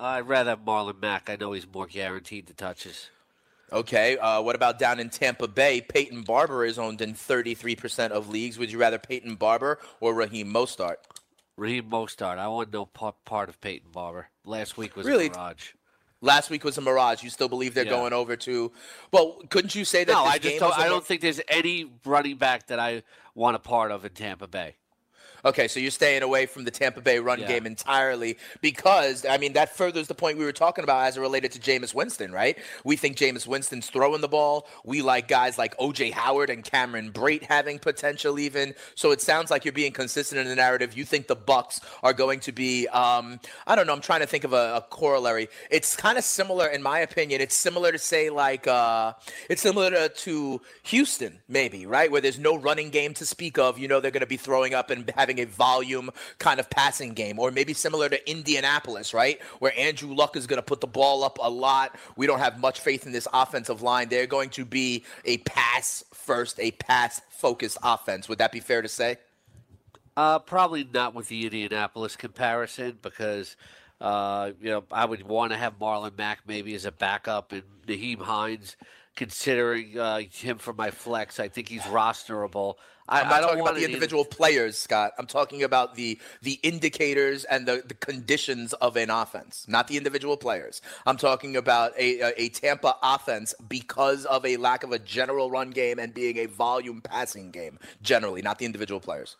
[0.00, 1.30] I'd rather have Marlon Mack.
[1.30, 3.10] I know he's more guaranteed to touches.
[3.72, 4.18] Okay.
[4.18, 5.80] Uh, what about down in Tampa Bay?
[5.80, 8.58] Peyton Barber is owned in 33% of leagues.
[8.58, 10.96] Would you rather Peyton Barber or Raheem Mostert?
[11.56, 12.38] Raheem Mostert.
[12.38, 14.28] I want no part, part of Peyton Barber.
[14.44, 15.26] Last week was really?
[15.26, 15.72] a mirage.
[16.20, 17.22] Last week was a mirage.
[17.22, 17.90] You still believe they're yeah.
[17.90, 18.70] going over to?
[19.12, 20.12] Well, couldn't you say that?
[20.12, 20.78] No, I just don't.
[20.78, 23.02] I don't think there's any running back that I
[23.34, 24.76] want a part of in Tampa Bay.
[25.44, 27.48] Okay, so you're staying away from the Tampa Bay run yeah.
[27.48, 31.20] game entirely because I mean that furthers the point we were talking about as it
[31.20, 32.56] related to Jameis Winston, right?
[32.84, 34.68] We think Jameis Winston's throwing the ball.
[34.84, 38.74] We like guys like OJ Howard and Cameron Brate having potential even.
[38.94, 40.96] So it sounds like you're being consistent in the narrative.
[40.96, 44.28] You think the Bucs are going to be um, I don't know, I'm trying to
[44.28, 45.48] think of a, a corollary.
[45.70, 47.40] It's kind of similar in my opinion.
[47.40, 49.14] It's similar to say like uh,
[49.50, 52.12] it's similar to, to Houston maybe, right?
[52.12, 53.76] Where there's no running game to speak of.
[53.76, 56.68] You know they're going to be throwing up and having having a volume kind of
[56.70, 59.40] passing game, or maybe similar to Indianapolis, right?
[59.58, 61.96] Where Andrew Luck is going to put the ball up a lot.
[62.16, 64.08] We don't have much faith in this offensive line.
[64.08, 68.28] They're going to be a pass first, a pass focused offense.
[68.28, 69.16] Would that be fair to say?
[70.16, 73.56] Uh, probably not with the Indianapolis comparison because.
[74.00, 77.62] Uh, you know, I would want to have Marlon Mack maybe as a backup and
[77.86, 78.74] Nyheim Hines,
[79.14, 81.38] considering uh, him for my flex.
[81.38, 82.74] I think he's rosterable.
[83.08, 85.12] I'm not talking about the individual players, Scott.
[85.18, 89.96] I'm talking about the the indicators and the, the conditions of an offense, not the
[89.96, 90.80] individual players.
[91.04, 95.50] I'm talking about a, a, a Tampa offense because of a lack of a general
[95.50, 99.36] run game and being a volume passing game, generally, not the individual players.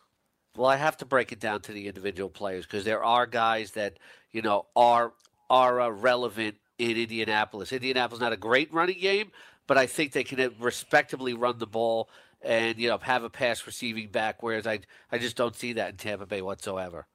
[0.57, 3.72] Well, I have to break it down to the individual players because there are guys
[3.72, 3.98] that
[4.33, 5.12] you know are
[5.48, 7.72] are uh, relevant in Indianapolis.
[7.72, 9.31] Indianapolis not a great running game,
[9.66, 12.11] but I think they can respectably run the ball
[12.44, 14.42] and you know have a pass receiving back.
[14.42, 17.07] Whereas I I just don't see that in Tampa Bay whatsoever.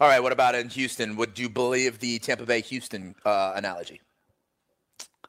[0.00, 1.16] All right, what about in Houston?
[1.16, 4.00] Would you believe the Tampa Bay Houston uh, analogy?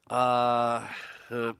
[0.09, 0.87] Uh,
[1.31, 1.53] uh,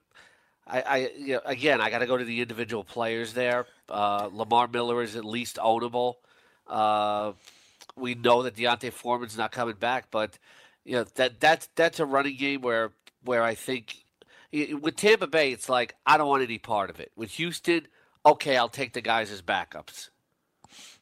[0.68, 3.66] I, I you know, again, I got to go to the individual players there.
[3.88, 6.16] Uh, Lamar Miller is at least ownable.
[6.68, 7.34] Uh,
[7.96, 10.38] we know that D'Onta Foreman's not coming back, but
[10.84, 12.92] you know that that's that's a running game where
[13.24, 13.96] where I think
[14.82, 17.12] with Tampa Bay, it's like I don't want any part of it.
[17.16, 17.88] With Houston,
[18.26, 20.10] okay, I'll take the guys as backups.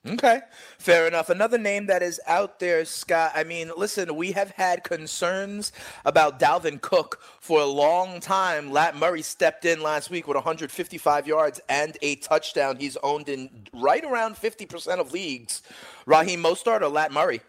[0.05, 0.41] Okay,
[0.79, 1.29] fair enough.
[1.29, 3.31] Another name that is out there, Scott.
[3.35, 5.71] I mean, listen, we have had concerns
[6.03, 8.73] about Dalvin Cook for a long time.
[8.73, 12.75] Lat Murray stepped in last week with 155 yards and a touchdown.
[12.75, 15.61] He's owned in right around 50% of leagues.
[16.05, 17.39] Raheem Mostert or Lat Murray?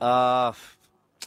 [0.00, 0.52] Uh,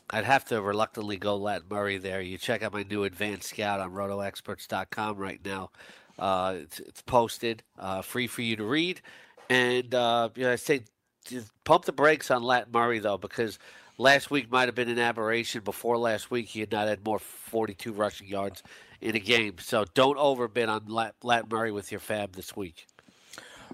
[0.09, 2.21] I'd have to reluctantly go Lat Murray there.
[2.21, 5.71] You check out my new advanced scout on rotoexperts.com right now.
[6.17, 9.01] Uh, it's, it's, posted, uh, free for you to read.
[9.49, 10.81] And uh, you know, I say
[11.63, 13.59] pump the brakes on Lat Murray, though, because
[13.97, 15.61] last week might have been an aberration.
[15.63, 18.63] Before last week, he had not had more 42 rushing yards
[19.01, 19.55] in a game.
[19.59, 22.87] So don't overbid on Lat, Lat Murray with your fab this week.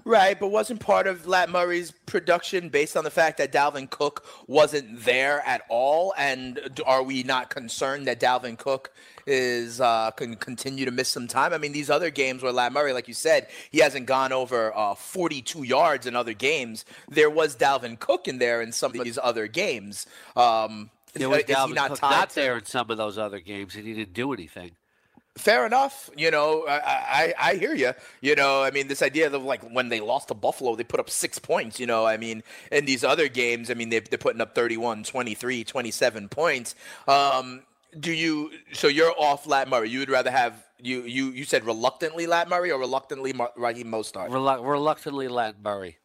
[0.06, 4.26] Right, but wasn't part of Lat Murray's production based on the fact that Dalvin Cook
[4.46, 6.12] wasn't there at all?
[6.18, 8.92] And are we not concerned that Dalvin Cook
[9.26, 11.54] is uh, can continue to miss some time?
[11.54, 14.76] I mean, these other games where Lat Murray, like you said, he hasn't gone over
[14.76, 16.84] uh, 42 yards in other games.
[17.08, 20.06] There was Dalvin Cook in there in some of these other games.
[20.36, 23.86] Um, there was Dalvin not Cook not there in some of those other games, and
[23.86, 24.72] he didn't do anything
[25.36, 26.10] fair enough.
[26.16, 27.92] You know, I, I, I hear you.
[28.20, 31.00] You know, I mean, this idea of like when they lost to Buffalo, they put
[31.00, 31.80] up six points.
[31.80, 35.04] You know, I mean, in these other games, I mean, they, they're putting up 31,
[35.04, 36.74] 23, 27 points.
[37.08, 37.62] Um,
[37.98, 39.88] do you, so you're off Lat Murray.
[39.88, 43.90] You would rather have, you, you, you said reluctantly Lat Murray or reluctantly Mar- Raheem?
[43.90, 45.98] Relu- reluctantly Lat Murray.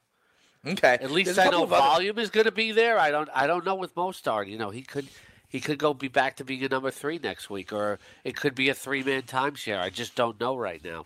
[0.65, 0.97] Okay.
[1.01, 2.21] At least I know volume other...
[2.21, 2.99] is going to be there.
[2.99, 3.29] I don't.
[3.33, 4.49] I don't know with Mostert.
[4.49, 5.07] You know, he could
[5.49, 8.55] he could go be back to being a number three next week, or it could
[8.55, 9.79] be a three man timeshare.
[9.79, 11.05] I just don't know right now.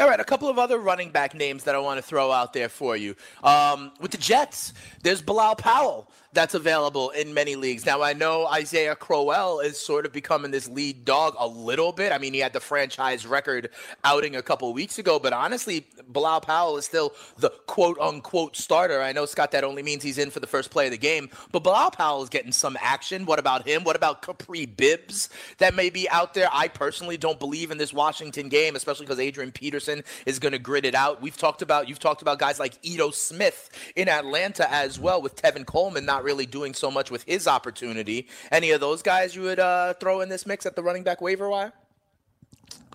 [0.00, 2.52] All right, a couple of other running back names that I want to throw out
[2.52, 3.16] there for you.
[3.42, 7.86] Um, with the Jets, there's Bilal Powell that's available in many leagues.
[7.86, 12.12] Now, I know Isaiah Crowell is sort of becoming this lead dog a little bit.
[12.12, 13.70] I mean, he had the franchise record
[14.04, 19.00] outing a couple weeks ago, but honestly, Bilal Powell is still the quote unquote starter.
[19.00, 21.30] I know, Scott, that only means he's in for the first play of the game,
[21.50, 23.24] but Bilal Powell is getting some action.
[23.24, 23.84] What about him?
[23.84, 26.48] What about Kapri Bibbs that may be out there?
[26.52, 30.58] I personally don't believe in this Washington game, especially because Adrian Peterson is going to
[30.58, 31.22] grit it out.
[31.22, 35.40] We've talked about, you've talked about guys like Ito Smith in Atlanta as well, with
[35.40, 38.28] Tevin Coleman not really doing so much with his opportunity.
[38.50, 41.20] Any of those guys you would uh, throw in this mix at the running back
[41.20, 41.72] waiver wire?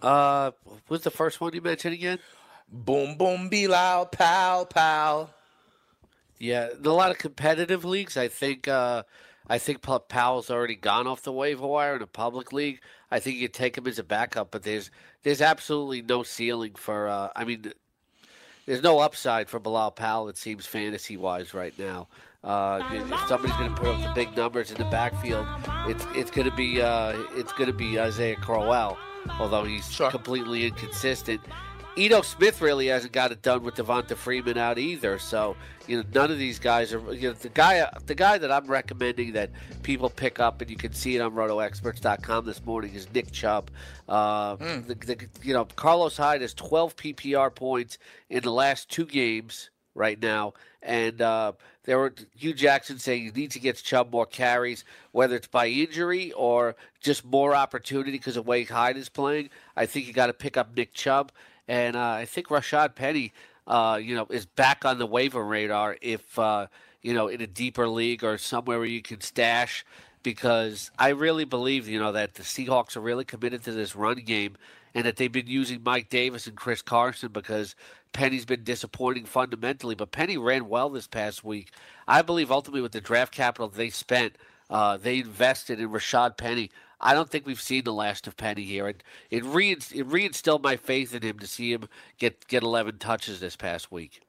[0.01, 0.51] Uh,
[0.87, 2.19] what's the first one you mentioned again?
[2.71, 5.29] Boom, boom, be loud, pal, pal.
[6.39, 8.17] Yeah, a lot of competitive leagues.
[8.17, 8.67] I think.
[8.67, 9.03] Uh,
[9.47, 12.79] I think Powell's already gone off the waiver wire in a public league.
[13.11, 14.89] I think you take him as a backup, but there's
[15.23, 17.07] there's absolutely no ceiling for.
[17.07, 17.73] Uh, I mean,
[18.65, 20.29] there's no upside for Bilal Powell.
[20.29, 22.07] It seems fantasy wise right now.
[22.43, 25.47] Uh, if somebody's going to put up the big numbers in the backfield,
[25.87, 28.97] it's it's going to be uh, it's going to be Isaiah Crowell,
[29.39, 30.09] although he's sure.
[30.11, 31.39] completely inconsistent.
[31.95, 35.19] Ito Smith really hasn't got it done with Devonta Freeman out either.
[35.19, 35.55] So
[35.87, 37.13] you know, none of these guys are.
[37.13, 39.51] You know, the guy the guy that I'm recommending that
[39.83, 43.71] people pick up, and you can see it on RotoExperts.com this morning is Nick Chubb.
[44.09, 44.85] Uh, mm.
[44.85, 49.69] the, the, you know, Carlos Hyde has 12 PPR points in the last two games
[49.95, 51.53] right now, and uh,
[51.83, 55.67] there were Hue Jackson saying you need to get Chubb more carries, whether it's by
[55.67, 59.49] injury or just more opportunity because of way Hyde is playing.
[59.75, 61.31] I think you got to pick up Nick Chubb,
[61.67, 63.33] and uh, I think Rashad Penny,
[63.67, 66.67] uh, you know, is back on the waiver radar if uh,
[67.01, 69.85] you know in a deeper league or somewhere where you can stash.
[70.21, 74.19] Because I really believe, you know, that the Seahawks are really committed to this run
[74.19, 74.55] game,
[74.95, 77.75] and that they've been using Mike Davis and Chris Carson because
[78.13, 81.71] Penny's been disappointing fundamentally, but Penny ran well this past week.
[82.07, 84.37] I believe ultimately with the draft capital they spent,
[84.69, 86.71] uh, they invested in Rashad Penny.
[87.01, 88.87] I don't think we've seen the last of Penny here.
[88.87, 92.99] and it, reinst- it reinstilled my faith in him to see him get get 11
[92.99, 94.21] touches this past week.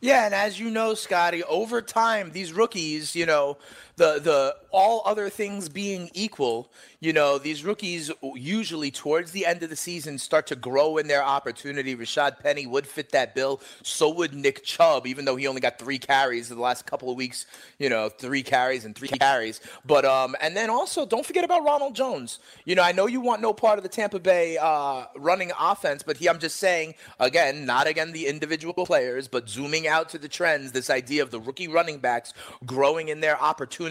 [0.00, 3.58] Yeah, and as you know, Scotty, over time, these rookies, you know,
[3.96, 9.62] the the all other things being equal, you know, these rookies usually towards the end
[9.62, 11.94] of the season start to grow in their opportunity.
[11.94, 13.60] Rashad Penny would fit that bill.
[13.84, 17.08] So would Nick Chubb, even though he only got three carries in the last couple
[17.08, 17.46] of weeks.
[17.78, 19.60] You know, three carries and three carries.
[19.84, 22.40] But um, and then also don't forget about Ronald Jones.
[22.64, 26.02] You know, I know you want no part of the Tampa Bay uh, running offense,
[26.02, 30.18] but he, I'm just saying again, not again the individual players, but zooming out to
[30.18, 30.72] the trends.
[30.72, 32.34] This idea of the rookie running backs
[32.66, 33.83] growing in their opportunity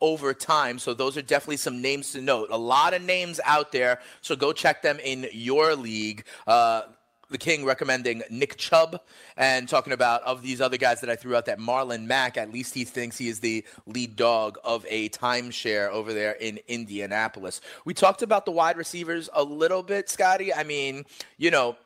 [0.00, 0.78] over time.
[0.78, 2.48] So those are definitely some names to note.
[2.50, 6.24] A lot of names out there, so go check them in your league.
[6.46, 6.82] Uh,
[7.30, 9.00] the King recommending Nick Chubb
[9.36, 12.52] and talking about of these other guys that I threw out that Marlon Mack, at
[12.52, 17.60] least he thinks he is the lead dog of a timeshare over there in Indianapolis.
[17.84, 20.54] We talked about the wide receivers a little bit, Scotty.
[20.54, 21.76] I mean, you know,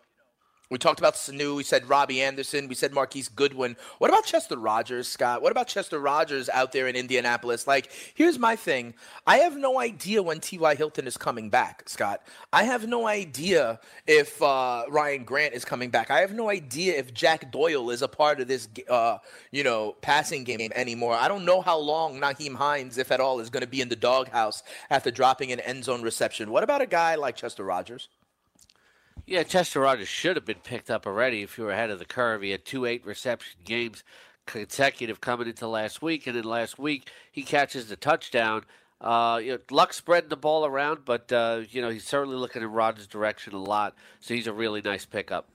[0.71, 1.57] we talked about Sanu.
[1.57, 2.69] We said Robbie Anderson.
[2.69, 3.77] We said Marquise Goodwin.
[3.99, 5.41] What about Chester Rogers, Scott?
[5.41, 7.67] What about Chester Rogers out there in Indianapolis?
[7.67, 8.93] Like, here's my thing.
[9.27, 10.75] I have no idea when T.Y.
[10.75, 12.21] Hilton is coming back, Scott.
[12.53, 16.11] I have no idea if uh, Ryan Grant is coming back.
[16.11, 19.19] I have no idea if Jack Doyle is a part of this, uh,
[19.51, 21.15] you know, passing game anymore.
[21.15, 23.89] I don't know how long Nyheim Hines, if at all, is going to be in
[23.89, 26.51] the doghouse after dropping an end zone reception.
[26.51, 28.09] What about a guy like Chester Rogers?
[29.29, 32.07] Yeah, Chester Rogers should have been picked up already if you were ahead of the
[32.07, 32.41] curve.
[32.41, 34.03] He had two eight reception games
[34.47, 38.65] consecutive coming into last week, and then last week he catches the touchdown.
[39.03, 42.63] Uh, you know, Luck spreading the ball around, but uh, you know he's certainly looking
[42.63, 43.95] in Rogers' direction a lot.
[44.21, 45.47] So he's a really nice pickup.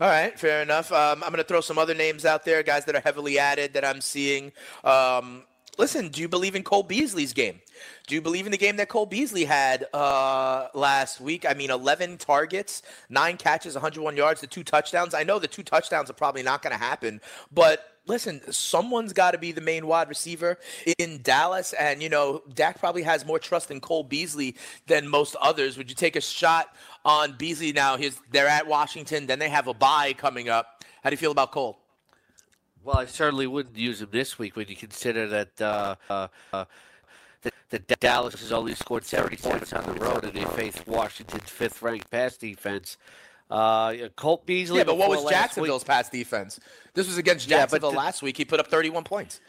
[0.00, 0.90] All right, fair enough.
[0.90, 3.74] Um, I'm going to throw some other names out there, guys that are heavily added
[3.74, 4.50] that I'm seeing.
[4.82, 5.44] Um,
[5.78, 7.60] listen, do you believe in Cole Beasley's game?
[8.06, 11.46] Do you believe in the game that Cole Beasley had uh, last week?
[11.48, 15.14] I mean, 11 targets, nine catches, 101 yards, the two touchdowns.
[15.14, 17.20] I know the two touchdowns are probably not going to happen,
[17.52, 20.58] but listen, someone's got to be the main wide receiver
[20.98, 21.72] in Dallas.
[21.74, 24.56] And, you know, Dak probably has more trust in Cole Beasley
[24.86, 25.78] than most others.
[25.78, 26.74] Would you take a shot
[27.04, 27.96] on Beasley now?
[27.96, 30.84] He's, they're at Washington, then they have a bye coming up.
[31.02, 31.78] How do you feel about Cole?
[32.84, 36.64] Well, I certainly wouldn't use him this week when you consider that uh, uh,
[37.46, 41.48] uh, that, Dallas has only scored 70 points on the road and they face Washington's
[41.48, 42.96] fifth-ranked pass defense.
[43.50, 44.78] Uh, Colt Beasley.
[44.78, 45.88] Yeah, but what was Jacksonville's week?
[45.88, 46.58] pass defense?
[46.94, 48.36] This was against Jacksonville yeah, last week.
[48.36, 49.40] He put up 31 points.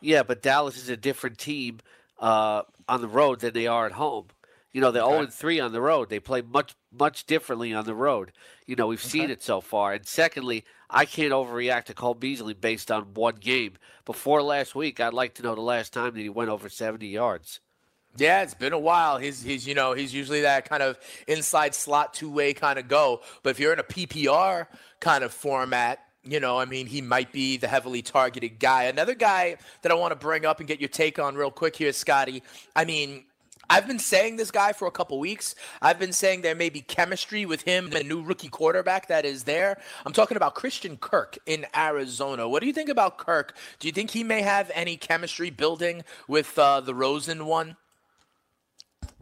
[0.00, 1.78] Yeah, but Dallas is a different team
[2.20, 4.26] uh, on the road than they are at home.
[4.74, 5.14] You know, they're okay.
[5.14, 6.10] 0 3 on the road.
[6.10, 8.32] They play much, much differently on the road.
[8.66, 9.08] You know, we've okay.
[9.08, 9.94] seen it so far.
[9.94, 13.74] And secondly, I can't overreact to Cole Beasley based on one game.
[14.04, 17.06] Before last week, I'd like to know the last time that he went over 70
[17.06, 17.60] yards.
[18.16, 19.18] Yeah, it's been a while.
[19.18, 20.96] He's he's you know he's usually that kind of
[21.26, 23.22] inside slot two way kind of go.
[23.42, 24.68] But if you're in a PPR
[25.00, 28.84] kind of format, you know, I mean, he might be the heavily targeted guy.
[28.84, 31.76] Another guy that I want to bring up and get your take on real quick
[31.76, 32.42] here, Scotty.
[32.76, 33.24] I mean,
[33.74, 35.56] I've been saying this guy for a couple weeks.
[35.82, 39.42] I've been saying there may be chemistry with him, the new rookie quarterback that is
[39.42, 39.80] there.
[40.06, 42.48] I'm talking about Christian Kirk in Arizona.
[42.48, 43.56] What do you think about Kirk?
[43.80, 47.76] Do you think he may have any chemistry building with uh, the Rosen one?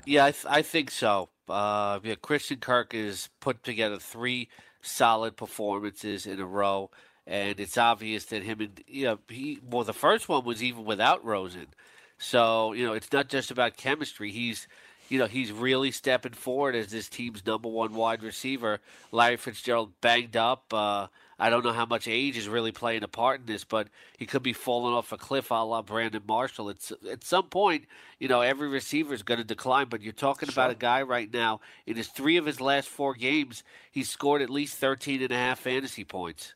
[0.05, 1.31] Yeah, I, th- I think so.
[1.49, 4.51] Uh, yeah, Christian Kirk has put together three
[4.83, 6.91] solid performances in a row,
[7.27, 10.85] and it's obvious that him and you know he well the first one was even
[10.85, 11.69] without Rosen,
[12.23, 14.31] so you know it's not just about chemistry.
[14.31, 14.69] He's
[15.09, 18.81] you know he's really stepping forward as this team's number one wide receiver.
[19.11, 20.73] Larry Fitzgerald banged up.
[20.73, 21.09] Uh,
[21.39, 24.27] I don't know how much age is really playing a part in this, but he
[24.27, 26.69] could be falling off a cliff a la Brandon Marshall.
[26.69, 27.87] It's at some point,
[28.21, 29.89] you know, every receiver is going to decline.
[29.89, 30.53] But you're talking sure.
[30.53, 34.41] about a guy right now in his three of his last four games, he's scored
[34.41, 36.55] at least 13 and a half fantasy points.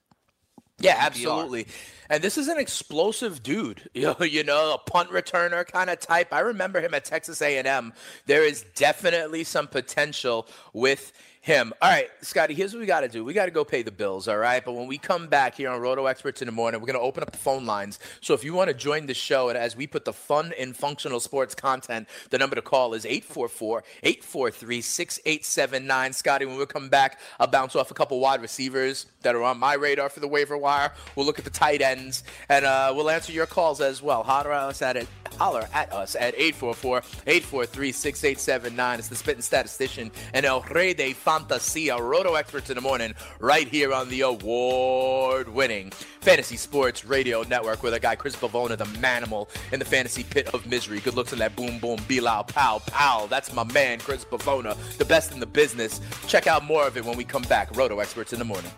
[0.79, 1.67] Yeah, absolutely.
[2.11, 3.91] And this is an explosive dude.
[3.95, 6.33] You know, you know, a punt returner kind of type.
[6.33, 7.95] I remember him at Texas A&M.
[8.27, 11.13] There is definitely some potential with
[11.47, 11.73] him.
[11.81, 13.25] All right, Scotty, here's what we got to do.
[13.25, 14.65] We got to go pay the bills, all right?
[14.65, 17.05] But when we come back here on Roto Experts in the morning, we're going to
[17.05, 18.01] open up the phone lines.
[18.21, 20.77] So if you want to join the show, and as we put the fun and
[20.77, 26.13] functional sports content, the number to call is 844 843 6879.
[26.15, 29.57] Scotty, when we come back, I'll bounce off a couple wide receivers that are on
[29.57, 30.93] my radar for the waiver wire.
[31.15, 34.25] We'll look at the tight ends, and uh, we'll answer your calls as well.
[34.25, 35.07] Holler us at, it,
[35.37, 38.99] holler at us at 844 843 6879.
[38.99, 43.69] It's the spitting statistician and El Rey de Fantasia, Roto Experts in the Morning, right
[43.69, 48.85] here on the award winning Fantasy Sports Radio Network with a guy, Chris Pavona, the
[48.85, 51.01] manimal in the fantasy pit of misery.
[51.01, 53.27] Good looks in that boom, boom, Bilal, pow, pow.
[53.27, 56.01] That's my man, Chris Pavona, the best in the business.
[56.27, 57.77] Check out more of it when we come back.
[57.77, 58.71] Roto Experts in the Morning.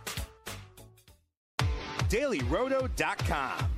[2.09, 3.78] DailyRoto.com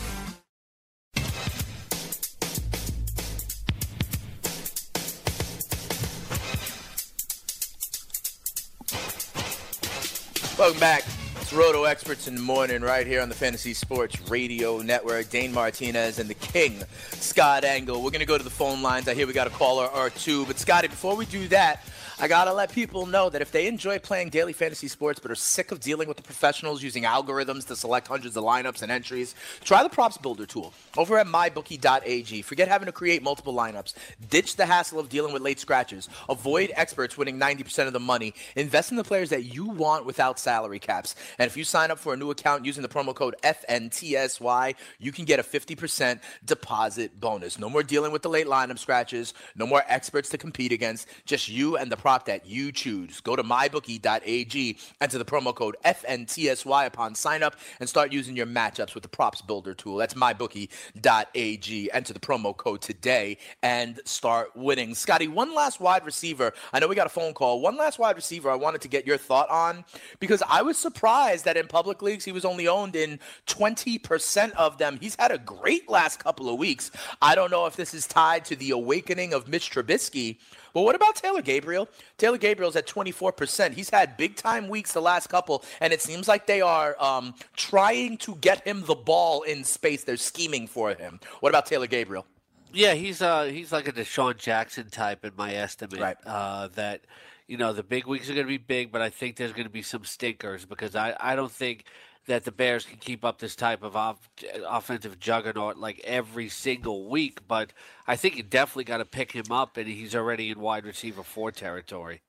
[10.61, 11.03] Welcome back.
[11.37, 15.27] It's Roto Experts in the Morning right here on the Fantasy Sports Radio Network.
[15.31, 16.83] Dane Martinez and the King,
[17.13, 17.95] Scott Engel.
[18.03, 19.07] We're going to go to the phone lines.
[19.07, 20.45] I hear we got a caller or two.
[20.45, 21.83] But, Scotty, before we do that,
[22.21, 25.35] I gotta let people know that if they enjoy playing daily fantasy sports but are
[25.35, 29.33] sick of dealing with the professionals using algorithms to select hundreds of lineups and entries,
[29.63, 32.43] try the props builder tool over at mybookie.ag.
[32.43, 33.95] Forget having to create multiple lineups.
[34.29, 36.09] Ditch the hassle of dealing with late scratches.
[36.29, 38.35] Avoid experts winning 90% of the money.
[38.55, 41.15] Invest in the players that you want without salary caps.
[41.39, 45.11] And if you sign up for a new account using the promo code FNTSY, you
[45.11, 47.57] can get a 50% deposit bonus.
[47.57, 49.33] No more dealing with the late lineup scratches.
[49.55, 51.07] No more experts to compete against.
[51.25, 53.21] Just you and the prop that you choose.
[53.21, 58.45] Go to mybookie.ag, enter the promo code FNTSY upon sign up, and start using your
[58.45, 59.95] matchups with the props builder tool.
[59.95, 61.91] That's mybookie.ag.
[61.93, 64.93] Enter the promo code today and start winning.
[64.93, 66.51] Scotty, one last wide receiver.
[66.73, 67.61] I know we got a phone call.
[67.61, 69.85] One last wide receiver I wanted to get your thought on
[70.19, 74.77] because I was surprised that in public leagues he was only owned in 20% of
[74.77, 74.97] them.
[74.99, 76.91] He's had a great last couple of weeks.
[77.21, 80.39] I don't know if this is tied to the awakening of Mitch Trubisky.
[80.73, 81.87] But what about Taylor Gabriel?
[82.17, 83.73] Taylor Gabriel's at 24%.
[83.73, 87.33] He's had big time weeks the last couple, and it seems like they are um,
[87.55, 90.03] trying to get him the ball in space.
[90.03, 91.19] They're scheming for him.
[91.39, 92.25] What about Taylor Gabriel?
[92.73, 95.99] Yeah, he's uh he's like a DeSean Jackson type in my estimate.
[95.99, 96.17] Right.
[96.25, 97.01] Uh, that
[97.47, 99.65] you know the big weeks are going to be big, but I think there's going
[99.65, 101.83] to be some stinkers because I I don't think
[102.27, 104.29] that the Bears can keep up this type of off,
[104.67, 107.39] offensive juggernaut like every single week.
[107.47, 107.73] But
[108.07, 111.23] I think you definitely got to pick him up, and he's already in wide receiver
[111.23, 112.21] four territory.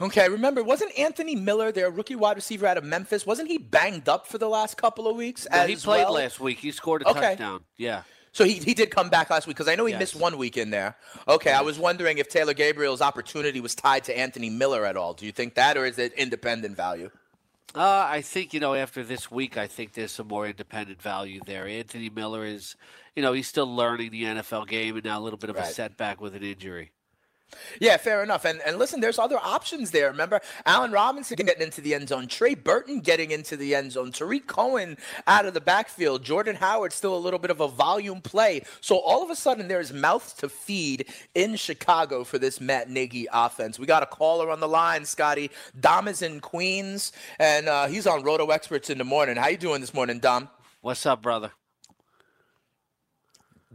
[0.00, 4.08] Okay, remember, wasn't Anthony Miller, their rookie wide receiver out of Memphis, wasn't he banged
[4.08, 5.46] up for the last couple of weeks?
[5.52, 6.14] No, he played well?
[6.14, 6.58] last week.
[6.58, 7.20] He scored a Okay.
[7.20, 7.64] touchdown.
[7.76, 8.02] Yeah.
[8.32, 10.00] So he, he did come back last week because I know he Yes.
[10.00, 10.96] missed one week in there.
[11.26, 15.12] Okay, I was wondering if Taylor Gabriel's opportunity was tied to Anthony Miller at all.
[15.14, 17.10] Do you think that, or is it independent value?
[17.74, 21.40] Uh, I think you know after this week, I think there's some more independent value
[21.44, 21.66] there.
[21.66, 22.76] Anthony Miller is,
[23.14, 25.64] you know, he's still learning the NFL game, and now a little bit of a
[25.64, 26.92] setback with an injury.
[27.80, 28.44] Yeah, fair enough.
[28.44, 30.10] And and listen, there's other options there.
[30.10, 34.12] Remember, Allen Robinson getting into the end zone, Trey Burton getting into the end zone,
[34.12, 34.96] Tarik Cohen
[35.26, 38.62] out of the backfield, Jordan Howard still a little bit of a volume play.
[38.80, 43.26] So all of a sudden, there's mouths to feed in Chicago for this Matt Nagy
[43.32, 43.78] offense.
[43.78, 45.50] We got a caller on the line, Scotty.
[45.78, 49.36] Dom is in Queens, and uh, he's on Roto Experts in the morning.
[49.36, 50.48] How you doing this morning, Dom?
[50.80, 51.52] What's up, brother?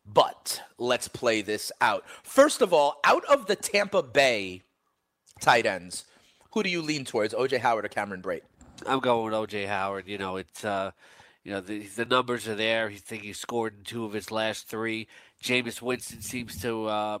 [0.05, 2.03] But let's play this out.
[2.23, 4.61] First of all, out of the Tampa Bay
[5.41, 6.05] tight ends,
[6.51, 8.43] who do you lean towards, OJ Howard or Cameron Brate?
[8.85, 10.07] I'm going with OJ Howard.
[10.07, 10.91] You know, it's uh,
[11.43, 12.89] you know the the numbers are there.
[12.89, 15.07] He think he scored in two of his last three.
[15.45, 17.19] Jameis Winston seems to uh,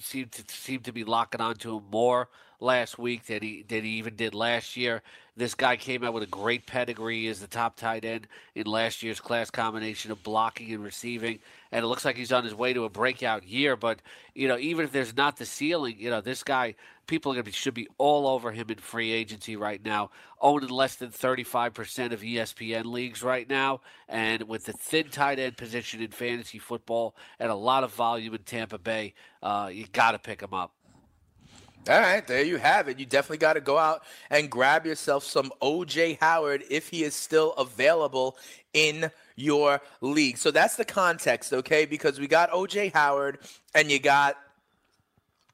[0.00, 2.28] seem to seem to be locking onto him more
[2.60, 5.02] last week than he than he even did last year.
[5.36, 9.04] This guy came out with a great pedigree as the top tight end in last
[9.04, 11.38] year's class combination of blocking and receiving,
[11.70, 13.76] and it looks like he's on his way to a breakout year.
[13.76, 14.00] But
[14.34, 16.74] you know, even if there's not the ceiling, you know, this guy
[17.06, 20.68] people are gonna be, should be all over him in free agency right now, owning
[20.68, 25.56] less than 35% of E ESPN leagues right now, and with the thin tight end
[25.56, 30.12] position in fantasy football and a lot of volume in Tampa Bay, uh, you got
[30.12, 30.77] to pick him up.
[31.88, 32.98] All right, there you have it.
[32.98, 37.14] You definitely got to go out and grab yourself some OJ Howard if he is
[37.14, 38.36] still available
[38.74, 40.36] in your league.
[40.36, 41.86] So that's the context, okay?
[41.86, 43.38] Because we got OJ Howard
[43.74, 44.36] and you got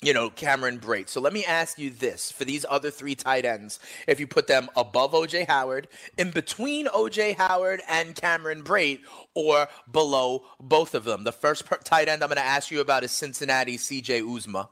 [0.03, 1.09] you know, Cameron Brate.
[1.09, 4.47] So let me ask you this for these other three tight ends, if you put
[4.47, 9.01] them above OJ Howard, in between OJ Howard and Cameron Brate,
[9.35, 11.25] or below both of them.
[11.25, 14.69] The first per- tight end I'm going to ask you about is Cincinnati CJ Uzomah.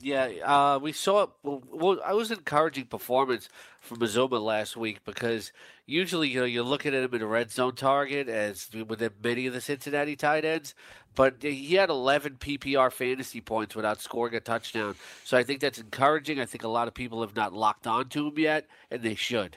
[0.00, 1.28] Yeah, uh, we saw.
[1.42, 3.48] Well, well, I was encouraging performance
[3.80, 5.52] from Uzomah last week because
[5.86, 9.46] usually, you know, you're looking at him in a red zone target as with many
[9.46, 10.74] of the Cincinnati tight ends,
[11.14, 14.96] but he had 11 PPR fantasy points without scoring a touchdown.
[15.24, 16.40] So I think that's encouraging.
[16.40, 19.14] I think a lot of people have not locked on to him yet, and they
[19.14, 19.56] should.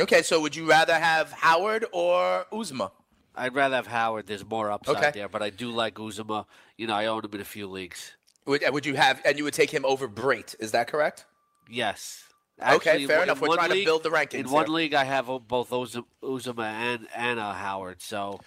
[0.00, 2.90] Okay, so would you rather have Howard or Uzomah?
[3.36, 4.26] I'd rather have Howard.
[4.26, 5.10] There's more upside Okay.
[5.12, 6.46] there, but I do like Uzomah.
[6.78, 8.12] You know, I own him in a few leagues.
[8.46, 10.54] Would, would you have, and you would take him over Brate?
[10.58, 11.24] Is that correct?
[11.70, 12.24] Yes.
[12.62, 13.40] Okay, fair in enough.
[13.40, 14.74] We're one trying to build the rankings In one here.
[14.74, 18.00] league, I have uh, both Uzomah, and uh, Howard.
[18.00, 18.40] So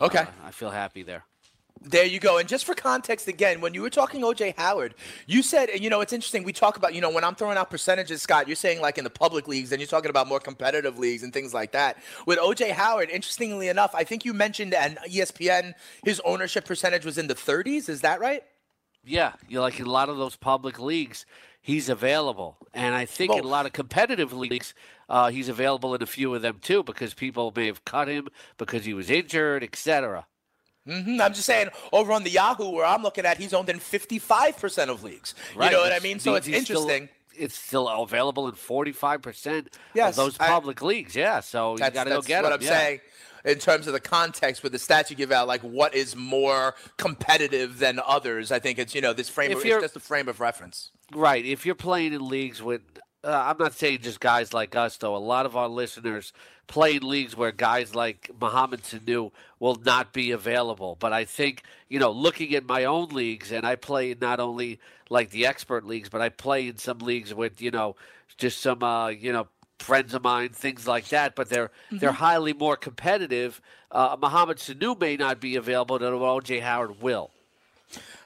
[0.00, 0.20] Okay.
[0.20, 1.24] uh, I feel happy there.
[1.84, 2.38] There you go.
[2.38, 4.94] And just for context again, when you were talking OJ Howard,
[5.26, 6.44] you said, and you know, it's interesting.
[6.44, 9.04] We talk about, you know, when I'm throwing out percentages, Scott, you're saying like in
[9.04, 11.96] the public leagues, and you're talking about more competitive leagues and things like that.
[12.24, 15.74] With OJ Howard, interestingly enough, I think you mentioned and E ESPN,
[16.04, 17.88] his ownership percentage was in the 30s.
[17.88, 18.44] Is that right?
[19.04, 21.26] Yeah, you like in a lot of those public leagues,
[21.60, 24.74] he's available, and I think in a lot of competitive leagues,
[25.08, 28.28] uh, he's available in a few of them too because people may have cut him
[28.58, 30.26] because he was injured, etc.
[30.86, 33.78] hmm I'm just saying, over on the Yahoo, where I'm looking at, he's owned in
[33.80, 35.34] 55% of leagues.
[35.56, 35.70] Right.
[35.70, 36.18] You know what I mean?
[36.20, 37.08] So it's he's still- interesting.
[37.36, 41.14] it's still available in 45% Yes, of those I- public leagues.
[41.16, 42.58] Yeah, so you got to go that's get what him.
[42.60, 42.68] I'm yeah.
[42.78, 43.00] saying
[43.44, 46.74] in terms of the context with the stats you give out, like what is more
[46.96, 48.52] competitive than others.
[48.52, 49.52] I think it's you know this frame.
[49.52, 50.90] Of, it's just a frame of reference.
[51.14, 51.44] Right.
[51.44, 52.80] If you're playing in leagues with,
[53.22, 55.14] uh, I'm not saying just guys like us, though.
[55.14, 56.32] A lot of our listeners
[56.66, 59.30] play in leagues where guys like Mohamed Sanu
[59.60, 60.96] will not be available.
[60.98, 64.80] But I think, you know, looking at my own leagues, and I play not only
[65.10, 67.96] like the expert leagues, but I play in some leagues with, you know,
[68.38, 69.48] just some, uh, you know,
[69.82, 71.34] friends of mine, things like that.
[71.34, 73.60] But they're they're highly more competitive.
[73.90, 77.30] Uh, Mohamed Sanu may not be available, but OJ Howard will.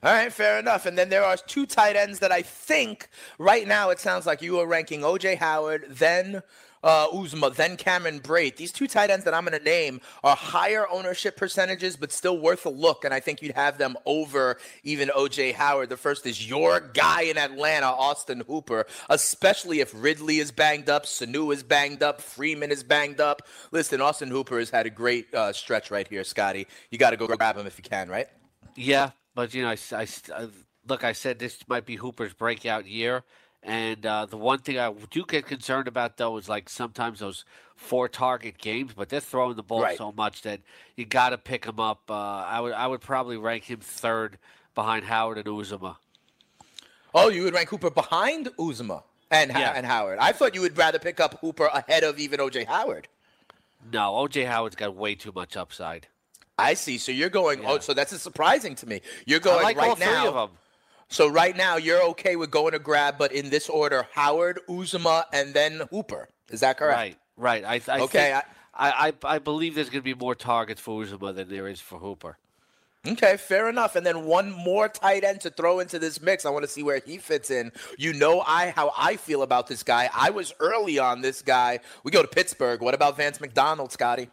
[0.02, 0.86] All right, fair enough.
[0.86, 4.42] And then there are two tight ends that I think right now it sounds like
[4.42, 6.42] you are ranking OJ Howard, then
[6.86, 8.56] uh, Uzomah, then Cameron Brate.
[8.56, 12.38] These two tight ends that I'm going to name are higher ownership percentages, but still
[12.38, 13.04] worth a look.
[13.04, 15.88] And I think you'd have them over even OJ Howard.
[15.88, 21.06] The first is your guy in Atlanta, Austin Hooper, especially if Ridley is banged up,
[21.06, 23.42] Sanu is banged up, Freeman is banged up.
[23.72, 26.66] Listen, Austin Hooper has had a great uh, stretch right here, Scotty.
[26.90, 28.28] You got to go grab him if you can, right?
[28.76, 30.48] Yeah, but you know, I, I- I-
[30.88, 33.24] look, I said this might be Hooper's breakout year,
[33.62, 37.44] and uh, the one thing I do get concerned about though is like sometimes those
[37.74, 39.98] four target games, but they're throwing the ball Right.
[39.98, 40.60] so much that
[40.96, 42.02] you got to pick him up.
[42.10, 44.38] Uh, I would I would probably rank him third
[44.74, 45.96] behind Howard and Uzomah.
[47.14, 49.72] Oh, you would rank Hooper behind Uzomah and Yeah.
[49.74, 50.18] and Howard.
[50.18, 53.08] I thought you would rather pick up Hooper ahead of even OJ Howard.
[53.92, 56.08] No, OJ Howard's got way too much upside.
[56.58, 56.96] I see.
[56.98, 57.64] So you're going.
[57.66, 59.02] Oh, so that's surprising to me.
[59.26, 60.28] You're I going like right all three now.
[60.28, 60.58] of them.
[61.08, 65.24] So right now you're okay with going to grab, but in this order: Howard, Uzomah,
[65.32, 66.28] and then Hooper.
[66.50, 66.96] Is that correct?
[66.96, 67.64] Right, right.
[67.64, 68.44] I, I Okay, think-
[68.74, 71.80] I, I, I believe there's going to be more targets for Uzomah than there is
[71.80, 72.38] for Hooper.
[73.08, 73.94] Okay, fair enough.
[73.94, 76.44] And then one more tight end to throw into this mix.
[76.44, 77.70] I want to see where he fits in.
[77.96, 80.10] You know I how I feel about this guy.
[80.12, 81.78] I was early on this guy.
[82.02, 82.80] We go to Pittsburgh.
[82.82, 84.28] What about Vance McDonald, Scotty?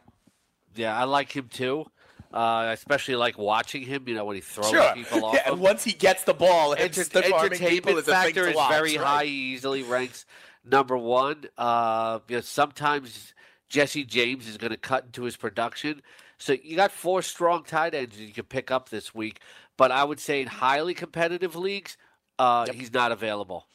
[0.76, 1.86] Yeah, I like him too.
[2.34, 4.04] Uh, especially like watching him.
[4.08, 4.94] You know when he throws Sure.
[4.96, 5.36] people off.
[5.36, 8.98] Yeah, and once he gets the ball, Enter- it's the entertainment factor is watch, very
[8.98, 9.06] right?
[9.06, 9.26] high.
[9.26, 10.26] He easily ranks
[10.66, 11.46] number one.
[11.58, 13.34] Uh, you know, sometimes
[13.70, 16.02] Jesse James is going to cut into his production.
[16.40, 19.40] So you got four strong tight ends you can pick up this week.
[19.78, 21.98] But I would say in highly competitive leagues,
[22.40, 23.68] uh, he's not available.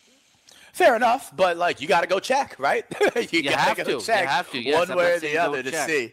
[0.72, 2.84] Fair enough, but like you got to go check, right?
[3.32, 3.90] you, gotta have go to.
[3.92, 4.61] You check have to.
[4.61, 5.88] Yes, one I'm way or the other to check.
[5.88, 6.12] see.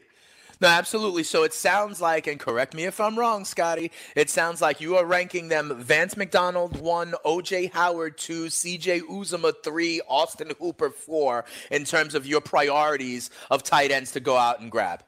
[0.62, 1.24] No, absolutely.
[1.24, 3.92] So it sounds like, and correct me if I'm wrong, Scotty.
[4.16, 9.54] It sounds like you are ranking them: Vance McDonald one, OJ Howard two, CJ Uzomah
[9.64, 11.46] three, Austin Hooper four.
[11.72, 15.04] In terms of your priorities of tight ends to go out and grab.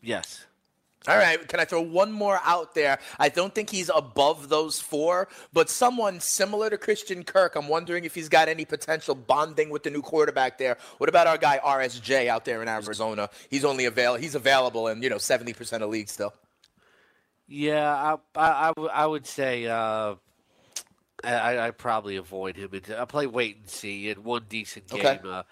[0.00, 0.44] Yes.
[1.08, 2.98] All right, can I throw one more out there?
[3.18, 7.56] I don't think he's above those four, but someone similar to Christian Kirk.
[7.56, 10.78] I'm wondering if he's got any potential bonding with the new quarterback there.
[10.98, 13.30] What about our guy RSJ out there in Arizona?
[13.50, 16.32] He's only avail he's available in you know 70% of leagues still.
[17.48, 20.14] Yeah, I, I, I, w- I would say uh,
[21.24, 22.70] I, I probably avoid him.
[22.96, 25.00] I play wait and see in one decent game.
[25.00, 25.20] Okay.
[25.24, 25.42] Uh,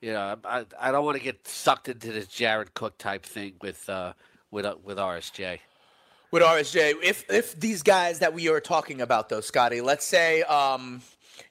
[0.00, 3.54] you know, I, I don't want to get sucked into this Jared Cook type thing
[3.60, 4.12] with uh,
[4.56, 5.60] with uh, with RSJ.
[6.32, 6.94] with RSJ.
[7.02, 11.02] If if these guys that we are talking about though, Scotty, let's say um,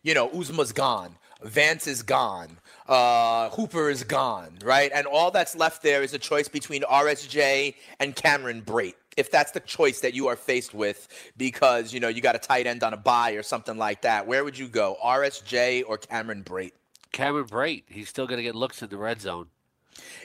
[0.02, 4.92] you know, Uzomah's gone, Vance is gone, uh, Hooper is gone, right?
[4.94, 8.96] And all that's left there is a choice between RSJ and Cameron Brate.
[9.16, 12.40] If that's the choice that you are faced with because, you know, you got a
[12.40, 14.98] tight end on a bye or something like that, where would you go?
[15.02, 16.74] RSJ or Cameron Brate?
[17.14, 19.48] Cameron Brate, he's still going to get looks in the red zone.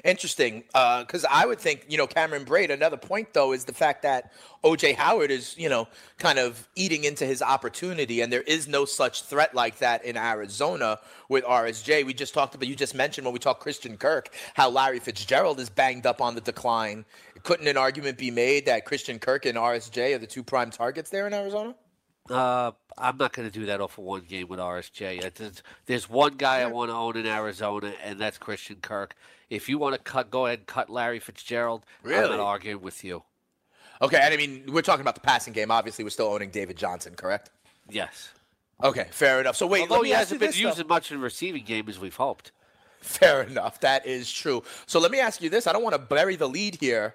[0.05, 2.71] Interesting, uh, because I would think you know Cameron Brate.
[2.71, 4.33] Another point though is the fact that
[4.65, 8.85] OJ Howard is you know kind of eating into his opportunity, and there is no
[8.85, 10.99] such threat like that in Arizona
[11.29, 12.05] with RSJ.
[12.05, 12.69] We just talked about.
[12.69, 16.35] You just mentioned when we talked Christian Kirk how Larry Fitzgerald is banged up on
[16.35, 17.05] the decline.
[17.43, 21.11] Couldn't an argument be made that Christian Kirk and RSJ are the two prime targets
[21.11, 21.75] there in Arizona?
[22.31, 25.35] Uh, I'm not going to do that off of one game with RSJ.
[25.35, 29.15] There's, there's one guy I want to own in Arizona, and that's Christian Kirk.
[29.49, 31.85] If you want to cut, go ahead and cut Larry Fitzgerald.
[32.03, 32.25] Really?
[32.25, 33.25] I'm not arguing with you.
[34.03, 35.71] Okay, and I mean, we're talking about the passing game.
[35.71, 37.51] Obviously, we're still owning David Johnson, correct?
[37.89, 38.31] Yes.
[38.83, 39.57] Okay, fair enough.
[39.57, 41.65] So wait, Although let me he ask hasn't been used as much in the receiving
[41.65, 42.53] game as we've hoped.
[43.01, 43.81] Fair enough.
[43.81, 44.63] That is true.
[44.87, 45.67] So let me ask you this.
[45.67, 47.15] I don't want to bury the lead here.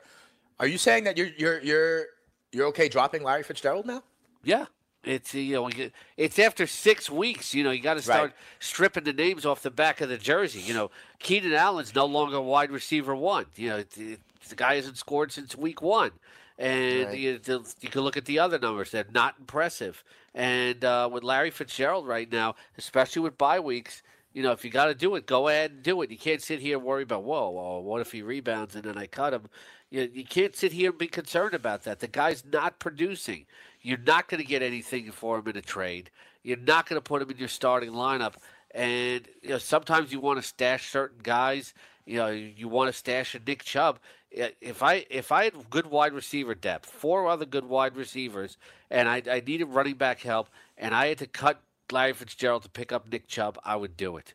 [0.59, 2.05] Are you saying that you're you're you're
[2.51, 4.03] you're okay dropping Larry Fitzgerald now?
[4.43, 4.65] Yeah.
[5.05, 5.69] It's you know
[6.17, 7.53] it's after six weeks.
[7.53, 8.33] You know you got to start Right.
[8.59, 10.59] stripping the names off the back of the jersey.
[10.61, 13.45] You know Keenan Allen's no longer wide receiver one.
[13.55, 16.11] You know it- the guy hasn't scored since week one,
[16.59, 17.17] and Right.
[17.17, 20.03] you, the- you can look at the other numbers; they're not impressive.
[20.35, 24.03] And uh, with Larry Fitzgerald right now, especially with bye weeks,
[24.33, 26.11] you know if you got to do it, go ahead and do it.
[26.11, 28.97] You can't sit here and worry about whoa, whoa, what if he rebounds and then
[28.97, 29.49] I cut him.
[29.91, 31.99] You, you can't sit here and be concerned about that.
[31.99, 33.45] The guy's not producing.
[33.85, 36.09] You're not going to get anything for him in a trade.
[36.41, 38.33] You're not going to put him in your starting lineup.
[38.71, 41.75] And you know, sometimes you want to stash certain guys.
[42.07, 43.99] You know, you want to stash a Nick Chubb.
[44.31, 48.57] If I if I had good wide receiver depth, four other good wide receivers,
[48.89, 51.61] and I, I needed running back help, and I had to cut
[51.91, 54.33] Larry Fitzgerald to pick up Nick Chubb, I would do it.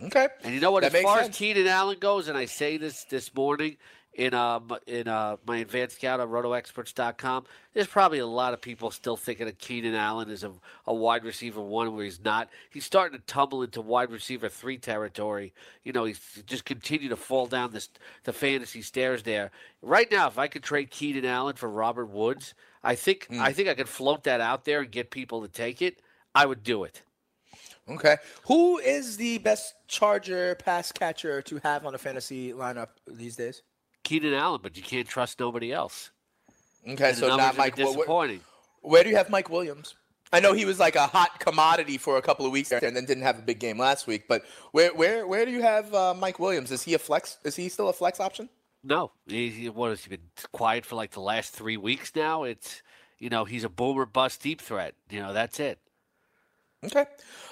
[0.00, 0.28] Okay.
[0.44, 0.82] And you know what?
[0.84, 1.30] That as far sense.
[1.30, 3.76] as Keenan Allen goes, and I say this this morning
[4.14, 8.90] in uh, in uh, my advanced scout on rotoexperts.com, there's probably a lot of people
[8.90, 10.52] still thinking of Keenan Allen as a,
[10.86, 12.48] a wide receiver one where he's not.
[12.70, 15.52] He's starting to tumble into wide receiver three territory.
[15.82, 17.88] You know, he's just continue to fall down this
[18.24, 19.50] the fantasy stairs there.
[19.82, 23.40] Right now, if I could trade Keenan Allen for Robert Woods, I think Hmm.
[23.40, 26.00] I think I could float that out there and get people to take it.
[26.34, 27.02] I would do it.
[27.88, 28.16] Okay.
[28.46, 33.62] Who is the best Charger pass catcher to have on a fantasy lineup these days?
[34.04, 36.10] Keenan Allen, but you can't trust nobody else.
[36.88, 37.74] Okay, And so not Mike.
[37.76, 38.40] been wh- wh- disappointing.
[38.82, 39.96] Where do you have Mike Williams?
[40.32, 42.96] I know he was like a hot commodity for a couple of weeks there, and
[42.96, 44.24] then didn't have a big game last week.
[44.28, 44.42] But
[44.72, 46.70] where where where do you have uh, Mike Williams?
[46.72, 47.38] Is he a flex?
[47.44, 48.48] Is he still a flex option?
[48.82, 52.42] No, he, he- what has he been quiet for like the last three weeks now?
[52.42, 52.82] It's
[53.18, 54.94] you know he's a boomer bust deep threat.
[55.08, 55.78] You know that's it.
[56.84, 57.06] Okay,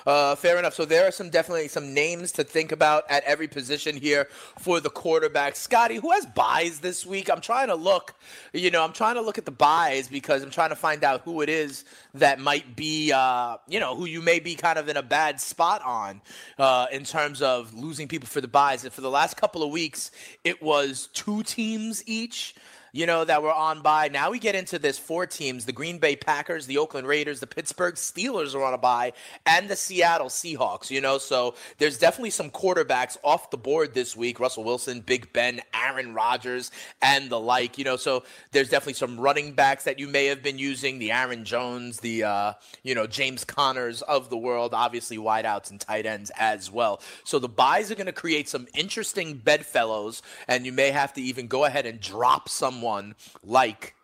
[0.06, 0.74] uh, fair enough.
[0.74, 4.28] So there are some definitely some names to think about at every position here
[4.58, 5.56] for the quarterback.
[5.56, 7.30] Scotty, who has byes this week?
[7.30, 8.14] I'm trying to look.
[8.52, 11.22] You know, I'm trying to look at the byes because I'm trying to find out
[11.22, 13.10] who it is that might be.
[13.10, 16.20] Uh, you know, who you may be kind of in a bad spot on
[16.58, 18.84] uh, in terms of losing people for the byes.
[18.84, 20.10] And for the last couple of weeks,
[20.44, 22.54] it was two teams each
[22.92, 24.08] you know, that were on by.
[24.08, 27.46] Now we get into this four teams the Green Bay Packers, the Oakland Raiders, the
[27.46, 29.14] Pittsburgh Steelers are on a bye,
[29.46, 31.16] and the Seattle Seahawks, you know.
[31.18, 36.12] So there's definitely some quarterbacks off the board this week Russell Wilson, Big Ben, Aaron
[36.12, 36.70] Rodgers,
[37.00, 37.96] and the like, you know.
[37.96, 42.00] So there's definitely some running backs that you may have been using the Aaron Jones,
[42.00, 46.70] the, uh, you know, James Connors of the world, obviously wideouts and tight ends as
[46.70, 47.00] well.
[47.24, 51.22] So the byes are going to create some interesting bedfellows, and you may have to
[51.22, 52.50] even go ahead and drop
[52.82, 53.14] someone
[53.44, 53.94] like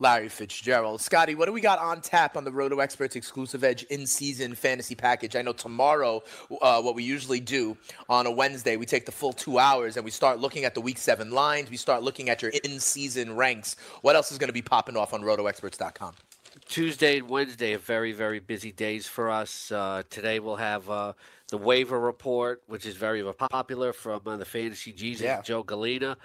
[0.00, 1.00] Larry Fitzgerald.
[1.00, 4.54] Scotty, what do we got on tap on the Roto Experts exclusive edge in season
[4.56, 5.36] fantasy package?
[5.36, 6.22] I know tomorrow,
[6.60, 7.76] uh, what we usually do
[8.08, 10.80] on a Wednesday, we take the full two hours and we start looking at the
[10.80, 11.70] week seven lines.
[11.70, 13.76] We start looking at your in season ranks.
[14.02, 16.14] What else is going to be popping off on rotoexperts.com?
[16.66, 19.70] Tuesday and Wednesday are very, very busy days for us.
[19.70, 21.12] Uh, today we'll have uh,
[21.50, 25.40] the waiver report, which is very popular from uh, the Fantasy Jesus, Yeah.
[25.42, 26.16] Joe Galena.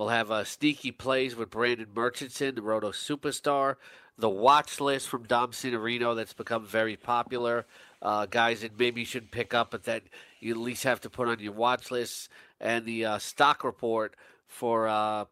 [0.00, 3.76] We'll have uh, sneaky plays with Brandon Murchison, the Roto superstar.
[4.16, 7.66] The watch list from Dom Cinerino that's become very popular.
[8.00, 10.04] Uh, guys that maybe you should pick up, but that
[10.40, 12.30] you at least have to put on your watch list.
[12.62, 15.26] And the uh, stock report for uh,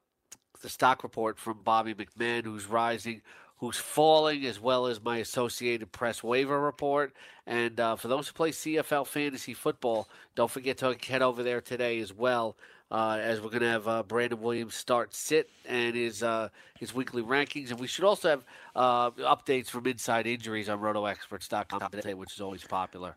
[0.61, 3.23] the stock report from Bobby McMahon, who's rising,
[3.61, 7.15] who's falling, as well as my Associated Press waiver report.
[7.47, 11.63] And uh, for those who play CFL fantasy football, don't forget to head over there
[11.63, 12.55] today as well.
[12.91, 16.95] Uh, as we're going to have uh, Brandon Williams start sit and his uh, his
[16.95, 22.15] weekly rankings, and we should also have uh, updates from inside injuries on RotoExperts.com today,
[22.15, 23.17] which is always popular.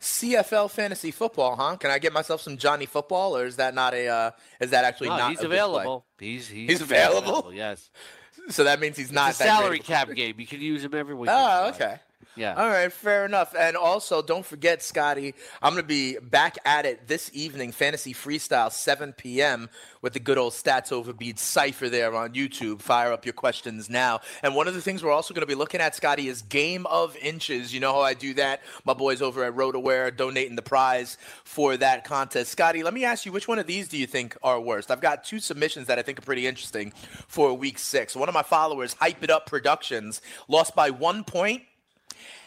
[0.00, 1.76] CFL fantasy football, huh?
[1.76, 4.08] Can I get myself some Johnny football, or is that not a?
[4.08, 4.30] Uh,
[4.60, 5.30] is that actually No, not?
[5.30, 5.56] he's a good play?
[5.58, 6.04] available.
[6.18, 7.52] He's he's, He's available?
[7.54, 7.88] Yes,
[8.50, 10.34] So that means he's not a that salary cap game.
[10.38, 11.30] You can use him every week.
[11.32, 12.00] Oh, okay.
[12.34, 12.54] Yeah.
[12.54, 13.54] All right, fair enough.
[13.58, 18.14] And also, don't forget, Scotty, I'm going to be back at it this evening, Fantasy
[18.14, 19.68] Freestyle, 7 p.m.,
[20.00, 22.80] with the good old Stats Overbeat cipher there on YouTube.
[22.80, 24.20] Fire up your questions now.
[24.42, 26.86] And one of the things we're also going to be looking at, Scotty, is Game
[26.86, 27.72] of Inches.
[27.72, 28.62] You know how I do that?
[28.84, 32.50] My boys over at RotoWire donating the prize for that contest.
[32.50, 34.90] Scotty, let me ask you, which one of these do you think are worst?
[34.90, 36.92] I've got two submissions that I think are pretty interesting
[37.28, 38.16] for week six.
[38.16, 41.62] One of my followers, Hype It Up Productions, lost by one point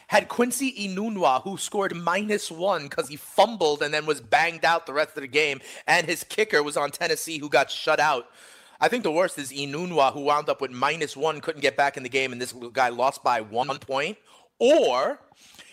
[0.08, 4.86] had Quincy Enunwa, who scored minus one because he fumbled and then was banged out
[4.86, 8.28] the rest of the game, and his kicker was on Tennessee, who got shut out.
[8.80, 11.98] I think the worst is Enunwa, who wound up with minus one, couldn't get back
[11.98, 14.18] in the game, and this guy lost by one point.
[14.60, 15.20] Or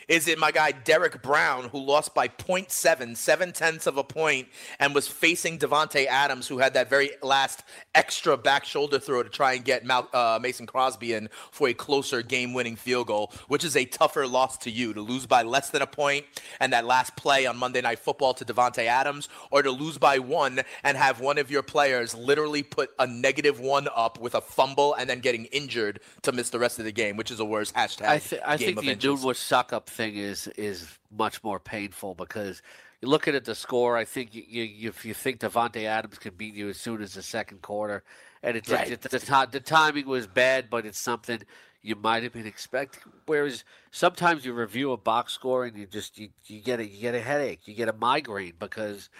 [0.08, 4.48] is it my guy Derek Brown, who lost by 0.7, seven tenths of a point,
[4.78, 7.62] and was facing Davante Adams, who had that very last
[7.94, 11.74] extra back shoulder throw to try and get Mal- uh, Mason Crosby in for a
[11.74, 15.70] closer game-winning field goal, which is a tougher loss to you to lose by less
[15.70, 16.26] than a point
[16.60, 20.18] and that last play on Monday Night Football to Davante Adams, or to lose by
[20.18, 24.40] one and have one of your players literally put a negative one up with a
[24.40, 27.44] fumble and then getting injured to miss the rest of the game, which is a
[27.44, 28.06] worse hashtag.
[28.06, 29.22] I, th- I game think the inches.
[29.22, 32.62] Nunwa suck up thing is is much more painful because
[33.00, 33.96] you're looking at the score.
[33.96, 37.14] I think you, you, if you think Davante Adams can beat you as soon as
[37.14, 38.02] the second quarter,
[38.42, 38.90] and it's Right.
[38.90, 41.42] it, the, ti- the timing was bad, but it's something
[41.82, 43.02] you might have been expecting.
[43.26, 47.00] Whereas sometimes you review a box score and you just you, you get a you
[47.00, 49.10] get a headache, you get a migraine because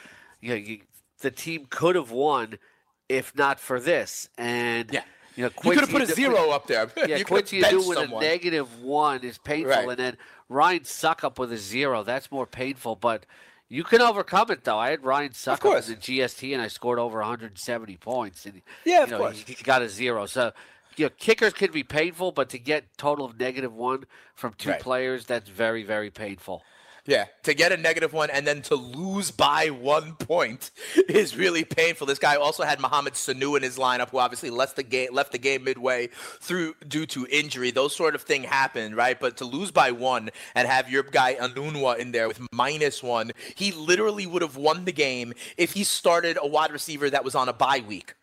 [0.41, 0.81] you know you,
[1.20, 2.59] the team could have won
[3.09, 5.03] if not for this, and Yeah.
[5.37, 6.91] You know, You could have put a zero up there.
[6.97, 8.22] yeah, you could Quincy have Adu with someone.
[8.22, 9.89] a negative one is painful, Right.
[9.89, 10.16] and then
[10.49, 12.03] Ryan Succop with a zero.
[12.03, 13.24] That's more painful, but
[13.68, 14.78] you can overcome it though.
[14.78, 15.89] I had Ryan Succop course.
[15.89, 18.45] in the GST, and I scored over 170 points.
[18.45, 19.39] And, Yeah, you of know, course.
[19.41, 20.26] He, he got a zero.
[20.26, 20.53] So,
[20.97, 24.05] you know, kickers can be painful, but to get total of negative one
[24.35, 24.80] from two Right.
[24.80, 26.62] players, that's very, very painful.
[27.05, 30.71] Yeah, to get a negative one and then to lose by one point
[31.09, 32.07] is really painful.
[32.07, 35.33] This guy also had Mohamed Sanu in his lineup, who obviously left the game left
[35.33, 37.73] the game midway through due to injury.
[37.73, 39.19] Those sort of thing happen, right?
[39.19, 43.33] But to lose by one and have your guy Enunwa in there with minus one,
[43.57, 47.35] he literally would have won the game if he started a wide receiver that was
[47.35, 48.15] on a bye week.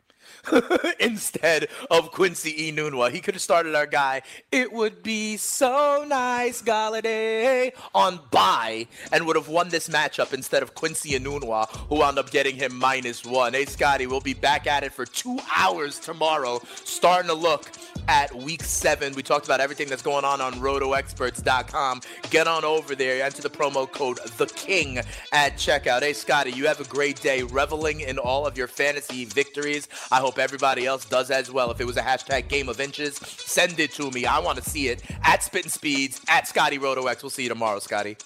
[1.00, 3.12] instead of Quincy E Enunwa.
[3.12, 4.22] He could have started our guy.
[4.52, 10.64] It would be so nice, Golladay, on bye, and would have won this matchup instead
[10.64, 13.54] of Quincy Enunwa, who wound up getting him minus one.
[13.54, 17.72] Hey, Scotty, we'll be back at it for two hours tomorrow, starting to look
[18.10, 19.14] at week seven.
[19.14, 22.02] We talked about everything that's going on on rotoexperts.com.
[22.32, 24.98] Get on over there, enter the promo code The King
[25.32, 26.02] at checkout.
[26.02, 29.88] Hey, Scotty, you have a great day reveling in all of your fantasy victories.
[30.12, 31.70] I hope everybody else does as well.
[31.70, 34.26] If it was a hashtag game of inches, send it to me.
[34.26, 37.22] I want to see it at Spitting Speeds, at Scotty RotoX.
[37.22, 38.18] We'll see you tomorrow, Scotty.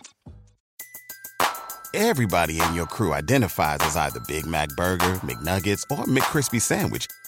[1.94, 7.06] Everybody in your crew identifies as either Big Mac Burger, McNuggets, or McCrispy Sandwich.